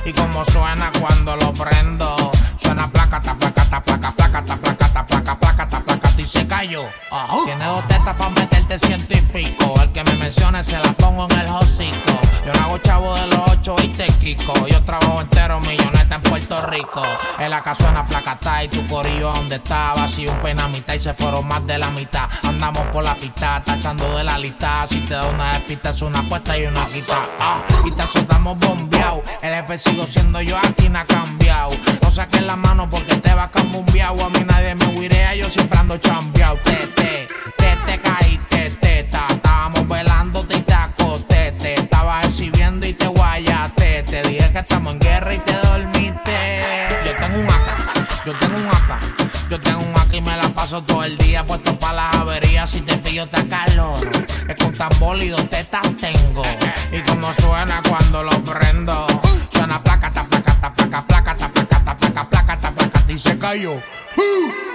Y 0.05 0.13
como 0.13 0.43
suena 0.45 0.91
cuando 0.99 1.35
lo 1.35 1.53
prendo. 1.53 2.31
Suena 2.57 2.89
placa, 2.89 3.21
ta 3.21 3.35
placa, 3.35 3.63
ta 3.69 3.81
placa, 3.81 4.11
placa, 4.11 4.43
ta 4.43 4.55
placa, 4.57 4.93
ta 4.93 5.05
placa, 5.05 5.39
placa, 5.39 5.67
ta 5.67 5.86
y 6.17 6.25
se 6.25 6.47
cayó. 6.47 6.83
Tiene 7.45 7.65
dos 7.65 7.87
tetas 7.87 8.15
para 8.15 8.29
meterte 8.31 8.79
ciento 8.79 9.13
y 9.15 9.21
pico. 9.21 9.73
El 9.81 9.91
que 9.91 10.03
me 10.03 10.13
mencione 10.13 10.63
se 10.63 10.77
la 10.77 10.91
pongo 10.93 11.27
en 11.29 11.39
el 11.39 11.47
hocico. 11.47 12.19
Yo 12.45 12.53
no 12.53 12.65
hago 12.65 12.77
chavo 12.79 13.15
de 13.15 13.27
los 13.27 13.39
ocho 13.51 13.75
y 13.83 13.87
te 13.89 14.07
quico. 14.07 14.53
Yo 14.67 14.83
trabajo 14.83 15.21
entero 15.21 15.59
milloneta 15.59 16.15
en 16.15 16.21
Puerto 16.21 16.61
Rico. 16.67 17.03
En 17.39 17.49
la 17.49 17.61
casa 17.61 17.83
suena 17.83 18.05
placata 18.05 18.63
y 18.63 18.67
tu 18.67 18.85
corillo 18.87 19.31
donde 19.31 19.57
estaba. 19.57 20.07
Si 20.07 20.27
un 20.27 20.37
pena 20.37 20.67
mitad 20.67 20.93
y 20.93 20.99
se 20.99 21.13
fueron 21.13 21.47
más 21.47 21.65
de 21.67 21.77
la 21.77 21.89
mitad. 21.91 22.29
Andamos 22.43 22.85
por 22.87 23.03
la 23.03 23.15
pista, 23.15 23.61
tachando 23.63 24.17
de 24.17 24.23
la 24.23 24.37
lista. 24.37 24.85
Si 24.87 24.99
te 25.01 25.13
da 25.13 25.27
una 25.27 25.53
despista 25.53 25.91
es 25.91 26.01
una 26.01 26.19
apuesta 26.19 26.57
y 26.57 26.65
una 26.65 26.85
quita. 26.85 27.27
Ah, 27.39 27.61
y 27.85 27.91
te 27.91 28.07
soltamos 28.07 28.57
bombeado. 28.59 29.23
El 29.41 29.53
F 29.53 29.77
sigo 29.77 30.07
siendo 30.07 30.41
yo 30.41 30.57
aquí, 30.57 30.89
no 30.89 30.99
ha 30.99 31.05
cambiado. 31.05 31.71
No 32.01 32.11
saques 32.11 32.43
la 32.43 32.55
mano 32.55 32.89
porque 32.89 33.15
te 33.15 33.33
va 33.33 33.43
a. 33.43 33.51
A 34.07 34.29
mí 34.29 34.39
nadie 34.45 34.73
me 34.75 34.86
siempre 35.49 35.77
ando 35.77 35.97
chambeado. 35.97 36.57
Te, 36.63 36.75
te, 36.75 37.27
te, 37.57 37.75
te 37.85 37.99
caíste, 37.99 38.69
teta. 38.81 39.27
Estábamos 39.29 39.87
velando 39.87 40.45
y 40.49 40.61
te 40.61 40.73
acosté. 40.73 41.53
Estaba 41.73 42.21
exhibiendo 42.21 42.85
y 42.85 42.93
te 42.93 43.07
guayaste. 43.07 44.03
Te 44.03 44.21
dije 44.23 44.51
que 44.51 44.59
estamos 44.59 44.93
en 44.93 44.99
guerra 44.99 45.33
y 45.33 45.39
te 45.39 45.53
dormiste. 45.53 46.37
Yo 47.05 47.11
tengo 47.17 47.39
un 47.39 47.49
AK, 47.49 48.25
yo 48.25 48.33
tengo 48.33 48.57
un 48.57 48.67
AK. 48.67 49.49
Yo 49.49 49.59
tengo 49.59 49.79
un 49.79 49.95
AK 49.95 50.13
y 50.13 50.21
me 50.21 50.35
la 50.35 50.49
paso 50.49 50.83
todo 50.83 51.03
el 51.03 51.17
día 51.17 51.45
puesto 51.45 51.77
para 51.79 51.93
las 51.93 52.15
averías. 52.15 52.69
Si 52.69 52.81
te 52.81 52.97
pillo 52.97 53.27
te 53.27 53.47
calor. 53.47 53.99
Es 54.47 54.55
con 54.55 54.73
tambor 54.73 55.21
y 55.21 55.29
dos 55.29 55.49
tetas 55.49 55.87
tengo. 55.99 56.43
Y 56.91 56.99
como 57.01 57.33
suena 57.33 57.81
cuando 57.87 58.23
lo 58.23 58.31
prendo. 58.43 59.07
Suena 59.51 59.81
placa, 59.81 60.11
ta 60.11 60.23
placa, 60.25 60.53
ta 60.59 60.73
placa, 60.73 61.01
placa, 61.07 61.35
ta 61.35 61.49
placa, 61.49 61.85
ta 61.85 61.97
placa, 61.97 62.29
placa, 62.29 62.57
ta 62.59 62.71
placa, 62.71 63.03
y 63.07 63.17
se 63.17 63.37
cayó. 63.37 63.81
Dale 64.17 64.66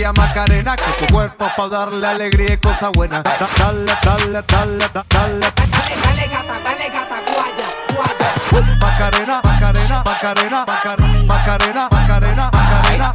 alegría 0.00 0.12
Macarena, 0.12 0.76
que 0.76 1.06
tu 1.06 1.12
cuerpo 1.12 1.46
pa' 1.56 1.68
darle 1.68 2.06
alegría 2.06 2.54
y 2.54 2.56
cosa 2.58 2.88
buena. 2.88 3.22
Da- 3.22 3.36
Dale, 3.58 3.92
dale, 4.02 4.42
dale, 4.48 4.78
da- 4.94 5.04
dale. 5.08 5.40
Dale 5.40 6.28
gata, 6.28 6.58
dale 6.64 6.88
gata, 6.88 7.16
guaya, 7.28 7.66
guaya. 7.94 8.78
Macarena, 8.80 9.40
Macarena, 9.44 10.02
Macarena, 10.04 10.64
Macarena, 10.66 11.26
Macarena, 11.28 11.88
Macarena, 11.90 12.50
Macarena, 12.52 13.12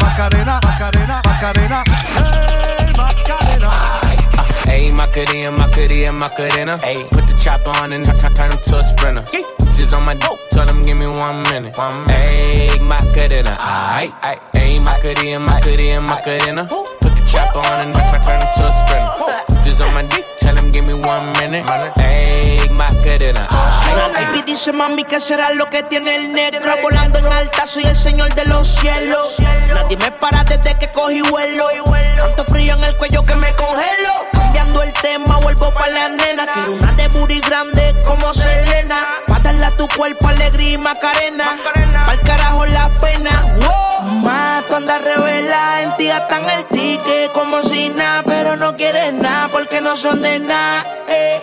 Macarena, 0.00 0.60
Macarena, 0.62 1.20
Macarena. 1.24 1.82
Hey, 2.16 2.92
Macarena. 2.96 4.03
Ayy, 4.74 4.90
my 4.96 5.06
cutie 5.06 5.42
and 5.42 5.56
my 5.56 5.68
cutie 5.70 6.04
and 6.04 6.18
my 6.18 6.26
cutina. 6.28 6.80
Ayy, 6.82 7.08
put 7.12 7.26
the 7.28 7.34
chopper 7.38 7.70
on 7.78 7.92
and 7.92 8.06
I 8.08 8.12
turn 8.16 8.50
him 8.50 8.58
to 8.58 8.76
a 8.76 8.82
sprinter. 8.82 9.22
Bitches 9.22 9.96
on 9.96 10.04
my 10.04 10.14
dope, 10.14 10.40
tell 10.50 10.66
them 10.66 10.82
give 10.82 10.96
me 10.96 11.06
one 11.06 11.42
minute. 11.44 11.78
One 11.78 12.04
minute. 12.04 12.40
Ayy, 12.40 12.80
my 12.80 12.98
cutina. 13.14 13.54
Aight, 13.56 14.12
aight. 14.22 14.40
Ayy, 14.54 14.84
my 14.84 14.98
cutie 15.00 15.30
and 15.30 15.44
my 15.46 15.60
cutie 15.60 15.90
and 15.90 16.04
my 16.04 16.16
cutina. 16.26 16.68
Put 16.68 17.14
the 17.14 17.24
chopper 17.30 17.60
on 17.60 17.86
and 17.86 17.94
I 17.94 18.18
turn 18.18 18.40
him 18.42 18.50
to 18.56 18.62
a 18.66 18.72
sprinter. 18.72 19.53
My 19.94 20.02
dick, 20.02 20.26
tell 20.38 20.56
him 20.56 20.72
give 20.72 20.84
me 20.84 20.92
one 20.92 21.24
minute. 21.38 21.68
Aight. 21.98 22.68
baby 24.12 24.42
dice 24.44 24.72
mami 24.72 25.04
que 25.04 25.20
será 25.20 25.52
lo 25.54 25.70
que 25.70 25.84
tiene 25.84 26.16
el 26.16 26.32
negro. 26.32 26.72
Volando 26.82 27.20
en 27.20 27.32
alta 27.32 27.64
soy 27.64 27.84
el 27.84 27.94
señor 27.94 28.34
de 28.34 28.44
los 28.46 28.66
cielos. 28.66 29.36
Nadie 29.72 29.96
me 29.96 30.10
para 30.10 30.42
desde 30.42 30.76
que 30.78 30.90
cogí 30.90 31.22
vuelo. 31.22 31.68
Tanto 32.16 32.44
frío 32.46 32.74
en 32.74 32.82
el 32.82 32.96
cuello 32.96 33.24
que 33.24 33.36
me 33.36 33.52
congelo. 33.54 34.26
Cambiando 34.32 34.82
el 34.82 34.92
tema 34.94 35.38
vuelvo 35.38 35.72
pa' 35.72 35.86
la 35.86 36.08
nena. 36.08 36.46
Quiero 36.46 36.72
una 36.72 36.90
de 36.92 37.06
booty 37.08 37.40
grande 37.40 37.94
como 38.04 38.34
Selena. 38.34 38.96
Pa' 39.28 39.36
a 39.36 39.70
tu 39.76 39.86
cuerpo 39.96 40.26
alegría 40.26 40.72
y 40.72 40.78
macarena. 40.78 41.44
Pa'l 42.06 42.20
carajo 42.22 42.66
la 42.66 42.88
pena. 42.98 43.30
Mato 44.10 44.76
anda 44.76 44.98
revela 44.98 45.82
en 45.82 45.96
ti 45.96 46.08
gastan 46.08 46.48
el 46.50 46.64
ticket 46.66 47.32
como 47.32 47.62
si 47.62 47.88
nada 47.88 48.22
Pero 48.26 48.56
no 48.56 48.76
quieres 48.76 49.14
nada 49.14 49.48
porque 49.48 49.80
no 49.84 49.94
son 49.96 50.22
de 50.22 50.38
nada 50.38 50.82
eh, 51.08 51.40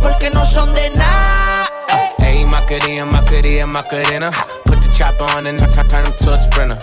Porque 0.00 0.30
no 0.30 0.46
son 0.46 0.72
de 0.74 0.90
nada 0.90 1.66
Ayy, 2.20 2.44
Macarena, 2.46 3.04
Macarena, 3.06 3.66
Macarena. 3.66 4.30
Put 4.64 4.80
the 4.80 4.92
chopper 4.96 5.24
on 5.36 5.48
and 5.48 5.58
t- 5.58 5.66
turn 5.88 6.06
him 6.06 6.12
to 6.12 6.30
a 6.30 6.38
sprinter. 6.38 6.78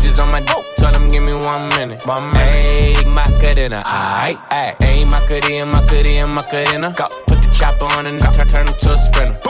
Just 0.00 0.20
on 0.20 0.30
my 0.30 0.40
dope, 0.40 0.64
tell 0.76 0.94
him 0.94 1.08
give 1.08 1.24
me 1.24 1.32
one 1.32 1.68
minute. 1.70 2.06
Minute. 2.06 2.36
Ayy, 2.36 3.04
Macarena, 3.12 3.82
aight. 3.84 4.38
Ayy, 4.78 5.10
Macarena, 5.10 5.66
Macarena, 5.66 6.26
Macarena. 6.28 6.94
Put 7.26 7.42
the 7.42 7.50
chopper 7.58 7.86
on 7.98 8.06
and 8.06 8.20
t- 8.20 8.44
turn 8.44 8.68
him 8.68 8.74
to 8.74 8.92
a 8.92 8.98
sprinter. 8.98 9.40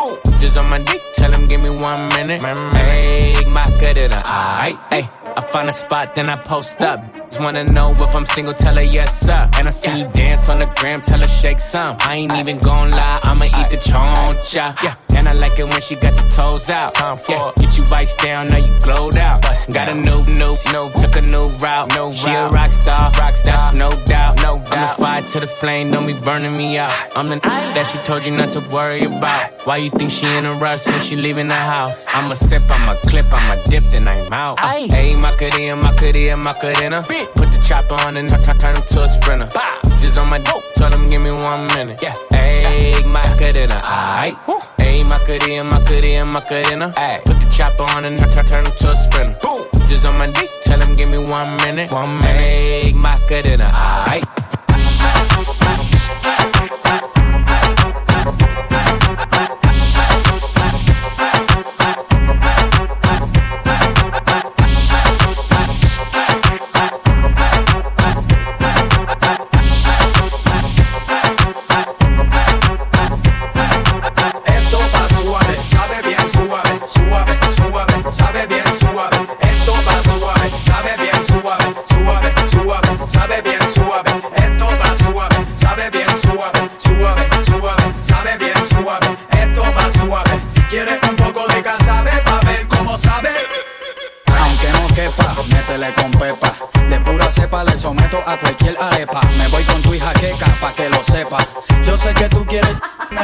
Just 0.41 0.57
on 0.57 0.71
my 0.71 0.79
dick, 0.79 1.03
tell 1.15 1.31
him 1.31 1.47
give 1.47 1.61
me 1.61 1.69
one 1.69 2.09
minute. 2.15 2.41
Ayy, 2.43 3.45
Macarena, 3.53 4.23
aight, 4.25 4.79
ayy. 4.91 5.11
I 5.37 5.41
find 5.51 5.69
a 5.69 5.73
spot, 5.73 6.15
then 6.15 6.31
I 6.31 6.37
post 6.37 6.83
up. 6.83 7.01
Just 7.31 7.41
wanna 7.43 7.65
know 7.65 7.93
if 7.93 8.15
I'm 8.15 8.25
single, 8.27 8.55
tell 8.55 8.75
her 8.77 8.83
yes, 8.83 9.21
sir. 9.21 9.49
And 9.59 9.67
I 9.69 9.71
see 9.71 10.01
you 10.01 10.09
on 10.49 10.59
the 10.59 10.67
gram, 10.77 11.01
tell 11.01 11.21
her 11.21 11.29
shake 11.29 11.61
some. 11.61 11.97
I 12.01 12.17
ain't 12.17 12.35
even 12.41 12.59
gon' 12.59 12.91
lie, 12.91 13.21
I'ma 13.25 13.45
eat 13.45 13.71
the 13.71 13.77
choncha. 13.77 14.83
Yeah. 14.83 14.95
And 15.17 15.29
I 15.29 15.35
like 15.35 15.59
it 15.59 15.65
when 15.65 15.81
she 15.81 15.95
got 15.95 16.17
the 16.17 16.29
toes 16.35 16.71
out. 16.71 16.95
Time 16.95 17.17
for 17.17 17.33
yeah, 17.33 17.53
get 17.57 17.77
you 17.77 17.85
vice 17.85 18.17
down, 18.17 18.49
now 18.49 18.59
you 18.59 18.73
glowed 18.81 19.17
out. 19.19 19.43
got 19.43 19.89
a 19.89 19.95
new, 19.95 20.25
new, 20.35 20.57
new, 20.73 20.91
took 21.01 21.17
a 21.17 21.23
new 21.23 21.49
route. 21.63 21.89
No 21.95 22.13
she 22.13 22.31
a 22.35 22.49
rock 22.49 22.73
star, 22.73 23.11
rock 23.19 23.37
star, 23.37 23.57
that's 23.57 23.79
no 23.79 23.91
doubt. 24.05 24.37
No 24.43 24.59
doubt. 24.59 24.73
I'm 24.73 24.81
the 24.81 24.95
fire 24.95 25.23
to 25.23 25.41
the 25.41 25.47
flame, 25.47 25.91
don't 25.91 26.07
be 26.07 26.15
burning 26.15 26.57
me 26.57 26.79
out. 26.79 26.93
I'm 27.15 27.29
the 27.29 27.39
that 27.43 27.87
she 27.87 27.99
told 27.99 28.25
you 28.25 28.33
not 28.37 28.53
to 28.55 28.61
worry 28.75 29.05
about. 29.05 29.53
Why 29.65 29.77
you 29.77 29.91
think 29.91 30.11
she 30.11 30.27
in 30.27 30.45
a 30.45 30.55
rush 30.55 30.87
when 30.87 31.01
she 31.01 31.17
leaving 31.17 31.49
the 31.49 31.55
house? 31.55 32.05
I'm 32.09 32.31
a 32.31 32.37
sip, 32.37 32.63
I'm 32.71 32.89
a 32.89 32.99
clip, 33.03 33.27
I'm 33.33 33.59
a 33.59 33.63
dip, 33.65 33.85
then 33.93 34.09
I'm 34.09 34.33
out. 34.33 34.59
Hey, 34.61 35.15
Macarena, 35.21 35.77
Macarena, 35.77 36.37
Macarena. 36.37 37.03
Put 37.35 37.51
the 37.53 37.65
chopper 37.67 37.95
on 38.07 38.17
and 38.17 38.29
turn 38.29 38.77
him 38.77 38.83
to 38.83 39.05
a 39.05 39.09
sprinter. 39.09 39.51
Just 40.01 40.19
on 40.19 40.29
my 40.33 40.39
dope, 40.39 40.65
tell 40.75 40.91
him 40.91 41.05
give 41.05 41.21
me 41.21 41.31
one 41.31 41.67
minute. 41.75 42.03
Yeah, 42.03 42.15
hey, 42.31 42.95
Macarena, 43.05 43.79
aight. 43.85 44.35
Hey, 44.81 45.05
Macarena, 45.05 45.63
Macarena, 45.63 46.25
Macarena. 46.25 46.93
Ay, 46.97 47.21
put 47.27 47.39
the 47.39 47.51
chopper 47.51 47.85
on 47.93 48.07
and 48.07 48.17
turn 48.19 48.43
turn 48.47 48.65
him 48.65 48.73
to 48.73 48.89
a 48.89 48.97
sprinter. 48.97 49.37
Just 49.87 50.07
on 50.07 50.17
my 50.17 50.31
dick, 50.31 50.49
tell 50.63 50.81
him 50.81 50.95
give 50.95 51.11
me 51.11 51.19
one 51.19 51.55
minute. 51.59 51.93
One 51.93 52.17
minute. 52.17 52.55
Hey, 52.55 52.93
Macarena, 52.95 53.69
aight. 54.09 54.32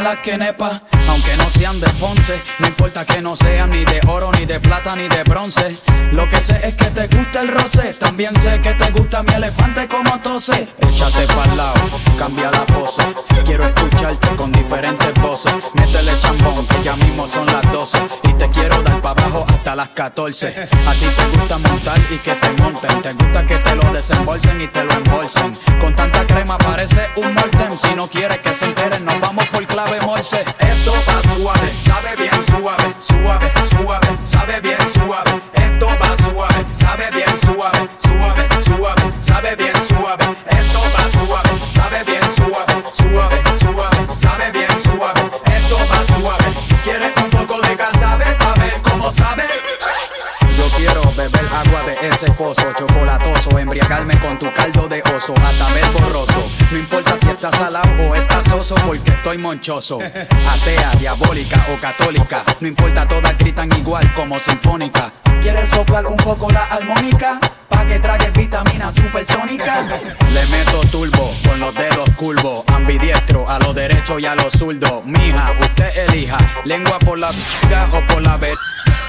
Las 0.03 0.19
que 0.21 0.39
nepa. 0.39 0.83
Aunque 1.09 1.37
no 1.37 1.49
sean 1.49 1.81
de 1.81 1.89
Ponce, 2.01 2.41
no 2.59 2.67
importa 2.67 3.05
que 3.05 3.23
no 3.23 3.35
sean 3.35 3.71
ni 3.71 3.85
de 3.85 4.01
oro, 4.07 4.31
ni 4.39 4.45
de 4.45 4.61
plata, 4.61 4.95
ni 4.95 5.09
de 5.09 5.25
bronce. 5.25 5.77
Lo 6.13 6.29
que 6.29 6.41
sé 6.41 6.61
es 6.63 6.75
que 6.75 6.87
te 6.87 7.07
gusta 7.17 7.41
el 7.41 7.49
roce. 7.49 7.95
También 7.95 8.35
sé 8.41 8.61
que 8.61 8.75
te 8.75 8.91
gusta 8.91 9.23
mi 9.23 9.33
elefante 9.35 9.89
como 9.89 10.19
tose. 10.21 10.69
Échate 10.81 11.27
pa'l 11.27 11.57
lado, 11.57 11.81
cambia 12.19 12.51
la 12.51 12.65
pose. 12.67 13.03
Quiero 13.45 13.67
escucharte 13.67 14.29
con 14.37 14.53
diferentes 14.53 15.15
voces. 15.23 15.55
Métele 15.75 16.19
chambón, 16.19 16.67
que 16.67 16.83
ya 16.83 16.97
mismo 16.97 17.27
son 17.27 17.47
las 17.47 17.73
12. 17.73 17.99
Y 18.25 18.33
te 18.35 18.51
quiero 18.51 18.83
dar 18.83 19.01
pa' 19.01 19.11
abajo 19.11 19.47
hasta 19.49 19.75
las 19.75 19.89
14. 19.91 20.69
A 20.87 20.93
ti 20.93 21.07
te 21.17 21.39
gusta 21.39 21.59
montar 21.59 21.99
y 22.11 22.19
que 22.19 22.35
te 22.35 22.51
monten. 22.63 23.03
Te 23.03 23.13
gusta 23.15 23.47
que 23.47 23.57
te 23.57 23.75
lo 23.75 23.93
desembolsen 23.93 24.61
y 24.61 24.69
te 24.69 24.85
lo 24.85 24.93
embolsen. 24.93 25.57
Con 25.81 25.95
tanta 25.95 26.27
crema 26.27 26.59
parece 26.59 27.09
un 27.17 27.33
molten. 27.33 27.79
Si 27.79 27.95
no 27.95 28.09
quieres 28.09 28.39
que 28.39 28.53
se 28.55 28.67
enteren, 28.67 29.05
nos 29.05 29.21
vamos 29.21 29.47
por 29.49 29.67
clave 29.67 29.88
morse. 30.01 30.45
Esto 30.59 30.93
va 31.07 31.23
suave, 31.35 31.73
sabe 31.85 32.17
bien 32.17 32.43
suave, 32.43 32.95
suave, 33.01 33.53
suave, 33.71 34.09
sabe 34.25 34.61
bien 34.61 34.79
suave. 34.93 35.58
Pozo, 52.27 52.73
chocolatoso, 52.77 53.59
embriagarme 53.59 54.19
con 54.19 54.39
tu 54.39 54.53
caldo 54.53 54.89
de 54.89 55.01
oso, 55.15 55.35
hasta 55.37 55.73
ver 55.73 55.89
borroso. 55.93 56.51
No 56.71 56.79
importa 56.79 57.17
si 57.17 57.29
estás 57.29 57.55
salado 57.55 57.89
o 58.11 58.15
estás 58.15 58.45
soso, 58.47 58.75
porque 58.87 59.11
estoy 59.11 59.39
monchoso. 59.39 60.01
Atea, 60.01 60.91
diabólica 60.99 61.65
o 61.73 61.79
católica, 61.79 62.43
no 62.61 62.67
importa, 62.67 63.07
todas 63.07 63.37
gritan 63.39 63.71
igual 63.79 64.13
como 64.15 64.41
sinfónica. 64.41 65.13
¿Quieres 65.41 65.69
soplar 65.69 66.07
un 66.07 66.17
poco 66.17 66.51
la 66.51 66.65
armónica? 66.65 67.39
Pa' 67.69 67.85
que 67.85 68.01
trague 68.01 68.31
vitamina 68.31 68.93
supersónica. 68.93 69.87
Le 70.33 70.47
meto 70.47 70.81
turbo 70.91 71.33
con 71.47 71.61
los 71.61 71.73
dedos 71.75 72.11
curvos, 72.17 72.65
ambidiestro 72.75 73.49
a 73.49 73.61
lo 73.61 73.73
derecho 73.73 74.19
y 74.19 74.27
a 74.27 74.35
lo 74.35 74.51
zurdo. 74.51 75.03
Mija, 75.05 75.53
usted 75.61 76.09
elija, 76.09 76.39
lengua 76.65 76.99
por 76.99 77.19
la 77.19 77.29
o 77.29 78.07
por 78.07 78.23
la 78.23 78.37
ver. 78.39 78.57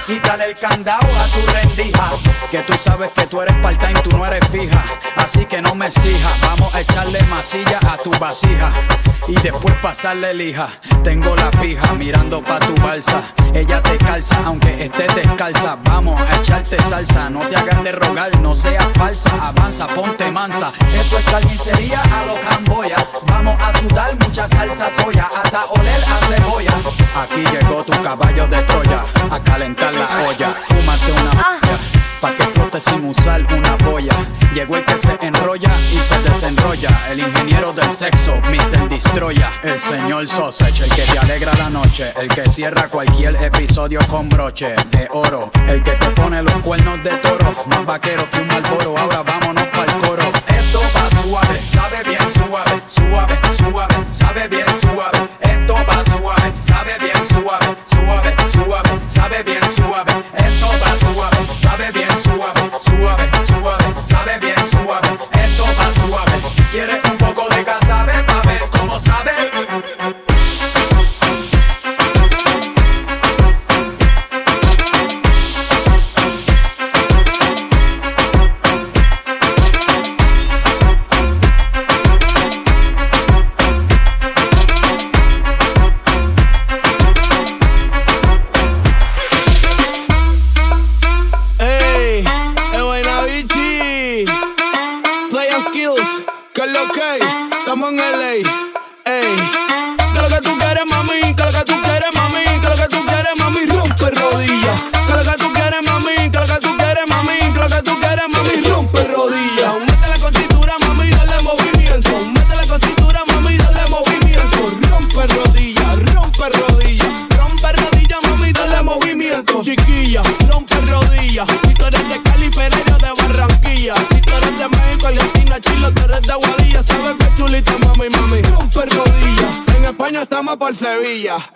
Quítale 0.10 0.45
el 0.45 0.57
candado 0.57 1.07
a 1.19 1.31
tu 1.31 1.45
rendija. 1.53 2.14
Que 2.49 2.64
tú 2.64 2.73
sabes 2.80 3.11
que 3.11 3.27
tú 3.27 3.44
eres 3.44 3.53
part-time, 3.57 4.02
tú 4.02 4.18
no 4.18 4.26
eres 4.26 4.44
fija. 4.49 4.84
Así 5.15 5.45
que 5.45 5.61
no 5.61 5.76
me 5.76 5.86
exijas. 5.86 6.41
Vamos 6.41 6.73
a 6.73 6.81
echarle 6.81 7.22
masilla 7.26 7.77
a 7.88 7.95
tu 7.95 8.10
vasija. 8.18 8.72
Y 9.27 9.36
después 9.36 9.76
pasarle 9.84 10.34
lija. 10.34 10.68
Tengo 11.03 11.36
la 11.36 11.52
pija 11.52 11.94
mirando 11.94 12.44
pa' 12.44 12.57
tu 12.60 12.73
balsa. 12.81 13.22
Ella 13.53 13.84
te 13.84 13.99
calza, 13.99 14.36
aunque 14.45 14.86
esté 14.86 15.06
descalza. 15.14 15.77
Vamos 15.84 16.19
a 16.19 16.38
echarte 16.38 16.81
salsa. 16.81 17.30
No 17.30 17.41
te 17.41 17.56
hagas 17.56 17.84
de 17.84 17.91
rogar, 17.91 18.36
no 18.41 18.56
seas 18.56 18.88
falsa. 18.95 19.30
Avanza, 19.40 19.88
ponte 19.90 20.31
mansa. 20.31 20.72
Esto 20.91 21.19
es 21.19 21.26
carnicería 21.26 22.02
a 22.02 22.26
lo 22.26 22.40
camboya. 22.41 22.95
Vamos 23.27 23.61
a 23.61 23.77
sudar 23.77 24.15
mucha 24.15 24.48
salsa 24.48 24.90
soya. 24.90 25.30
Hasta 25.44 25.65
oler 25.65 26.03
a 26.03 26.26
cebolla. 26.26 26.73
Aquí 27.15 27.44
llegó 27.52 27.84
tu 27.84 28.02
caballo 28.02 28.48
de 28.48 28.61
Troya. 28.64 29.03
A 29.30 29.40
calentar 29.44 29.94
la 29.99 30.27
olla. 30.27 30.55
Fúmate 30.63 31.11
una 31.11 31.31
polla, 31.31 31.77
Pa' 32.21 32.35
que 32.35 32.43
flote 32.43 32.80
sin 32.80 33.05
usar 33.05 33.45
una 33.53 33.76
boya. 33.77 34.13
Llegó 34.53 34.77
el 34.77 34.85
que 34.85 34.97
se 34.97 35.17
enrolla 35.21 35.69
y 35.91 35.99
se 36.01 36.17
desenrolla. 36.19 36.89
El 37.09 37.19
ingeniero 37.19 37.71
del 37.71 37.89
sexo, 37.89 38.35
Mr. 38.49 38.89
Destroya. 38.89 39.51
El 39.63 39.80
señor 39.80 40.27
Sausage, 40.27 40.84
el 40.84 40.89
que 40.93 41.03
te 41.03 41.19
alegra 41.19 41.53
la 41.53 41.69
noche. 41.69 42.13
El 42.19 42.27
que 42.30 42.49
cierra 42.49 42.89
cualquier 42.89 43.35
episodio 43.41 43.99
con 44.09 44.27
broche 44.27 44.76
de 44.91 45.07
oro. 45.11 45.51
El 45.67 45.81
que 45.84 45.91
te 45.91 46.09
pone 46.11 46.41
los 46.43 46.57
cuernos 46.57 47.01
de 47.03 47.11
toro. 47.17 47.53
Más 47.67 47.85
vaquero 47.85 48.30
que 48.30 48.39
un 48.39 48.47
malboro. 48.47 48.97
Ahora 48.97 49.23
vámonos 49.23 49.59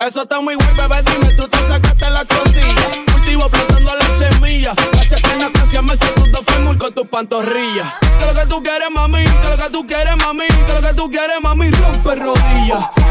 Eso 0.00 0.22
está 0.22 0.40
muy 0.40 0.54
guay, 0.54 0.68
bebé, 0.76 1.02
dime, 1.02 1.32
tú 1.34 1.48
te 1.48 1.58
sacaste 1.58 2.10
la 2.10 2.24
cosilla. 2.24 3.04
Cultivo 3.12 3.48
plantando 3.48 3.92
la 3.94 4.06
semilla, 4.18 4.72
Hace 4.98 5.16
que 5.16 5.32
en 5.32 5.38
la 5.40 5.82
me 5.82 5.96
siento 5.96 6.22
tu 6.24 6.52
fémur 6.52 6.78
con 6.78 6.92
tus 6.92 7.08
pantorrillas. 7.08 7.94
Que 8.18 8.26
lo 8.26 8.34
que 8.34 8.46
tú 8.46 8.62
quieres, 8.62 8.90
mami, 8.90 9.24
que 9.24 9.48
lo 9.48 9.56
que 9.56 9.70
tú 9.70 9.86
quieres, 9.86 10.16
mami, 10.16 10.46
que 10.46 10.72
lo 10.72 10.80
que 10.80 10.94
tú 10.94 11.10
quieres, 11.10 11.40
mami, 11.42 11.70
rompe 11.70 12.14
rodillas. 12.14 13.03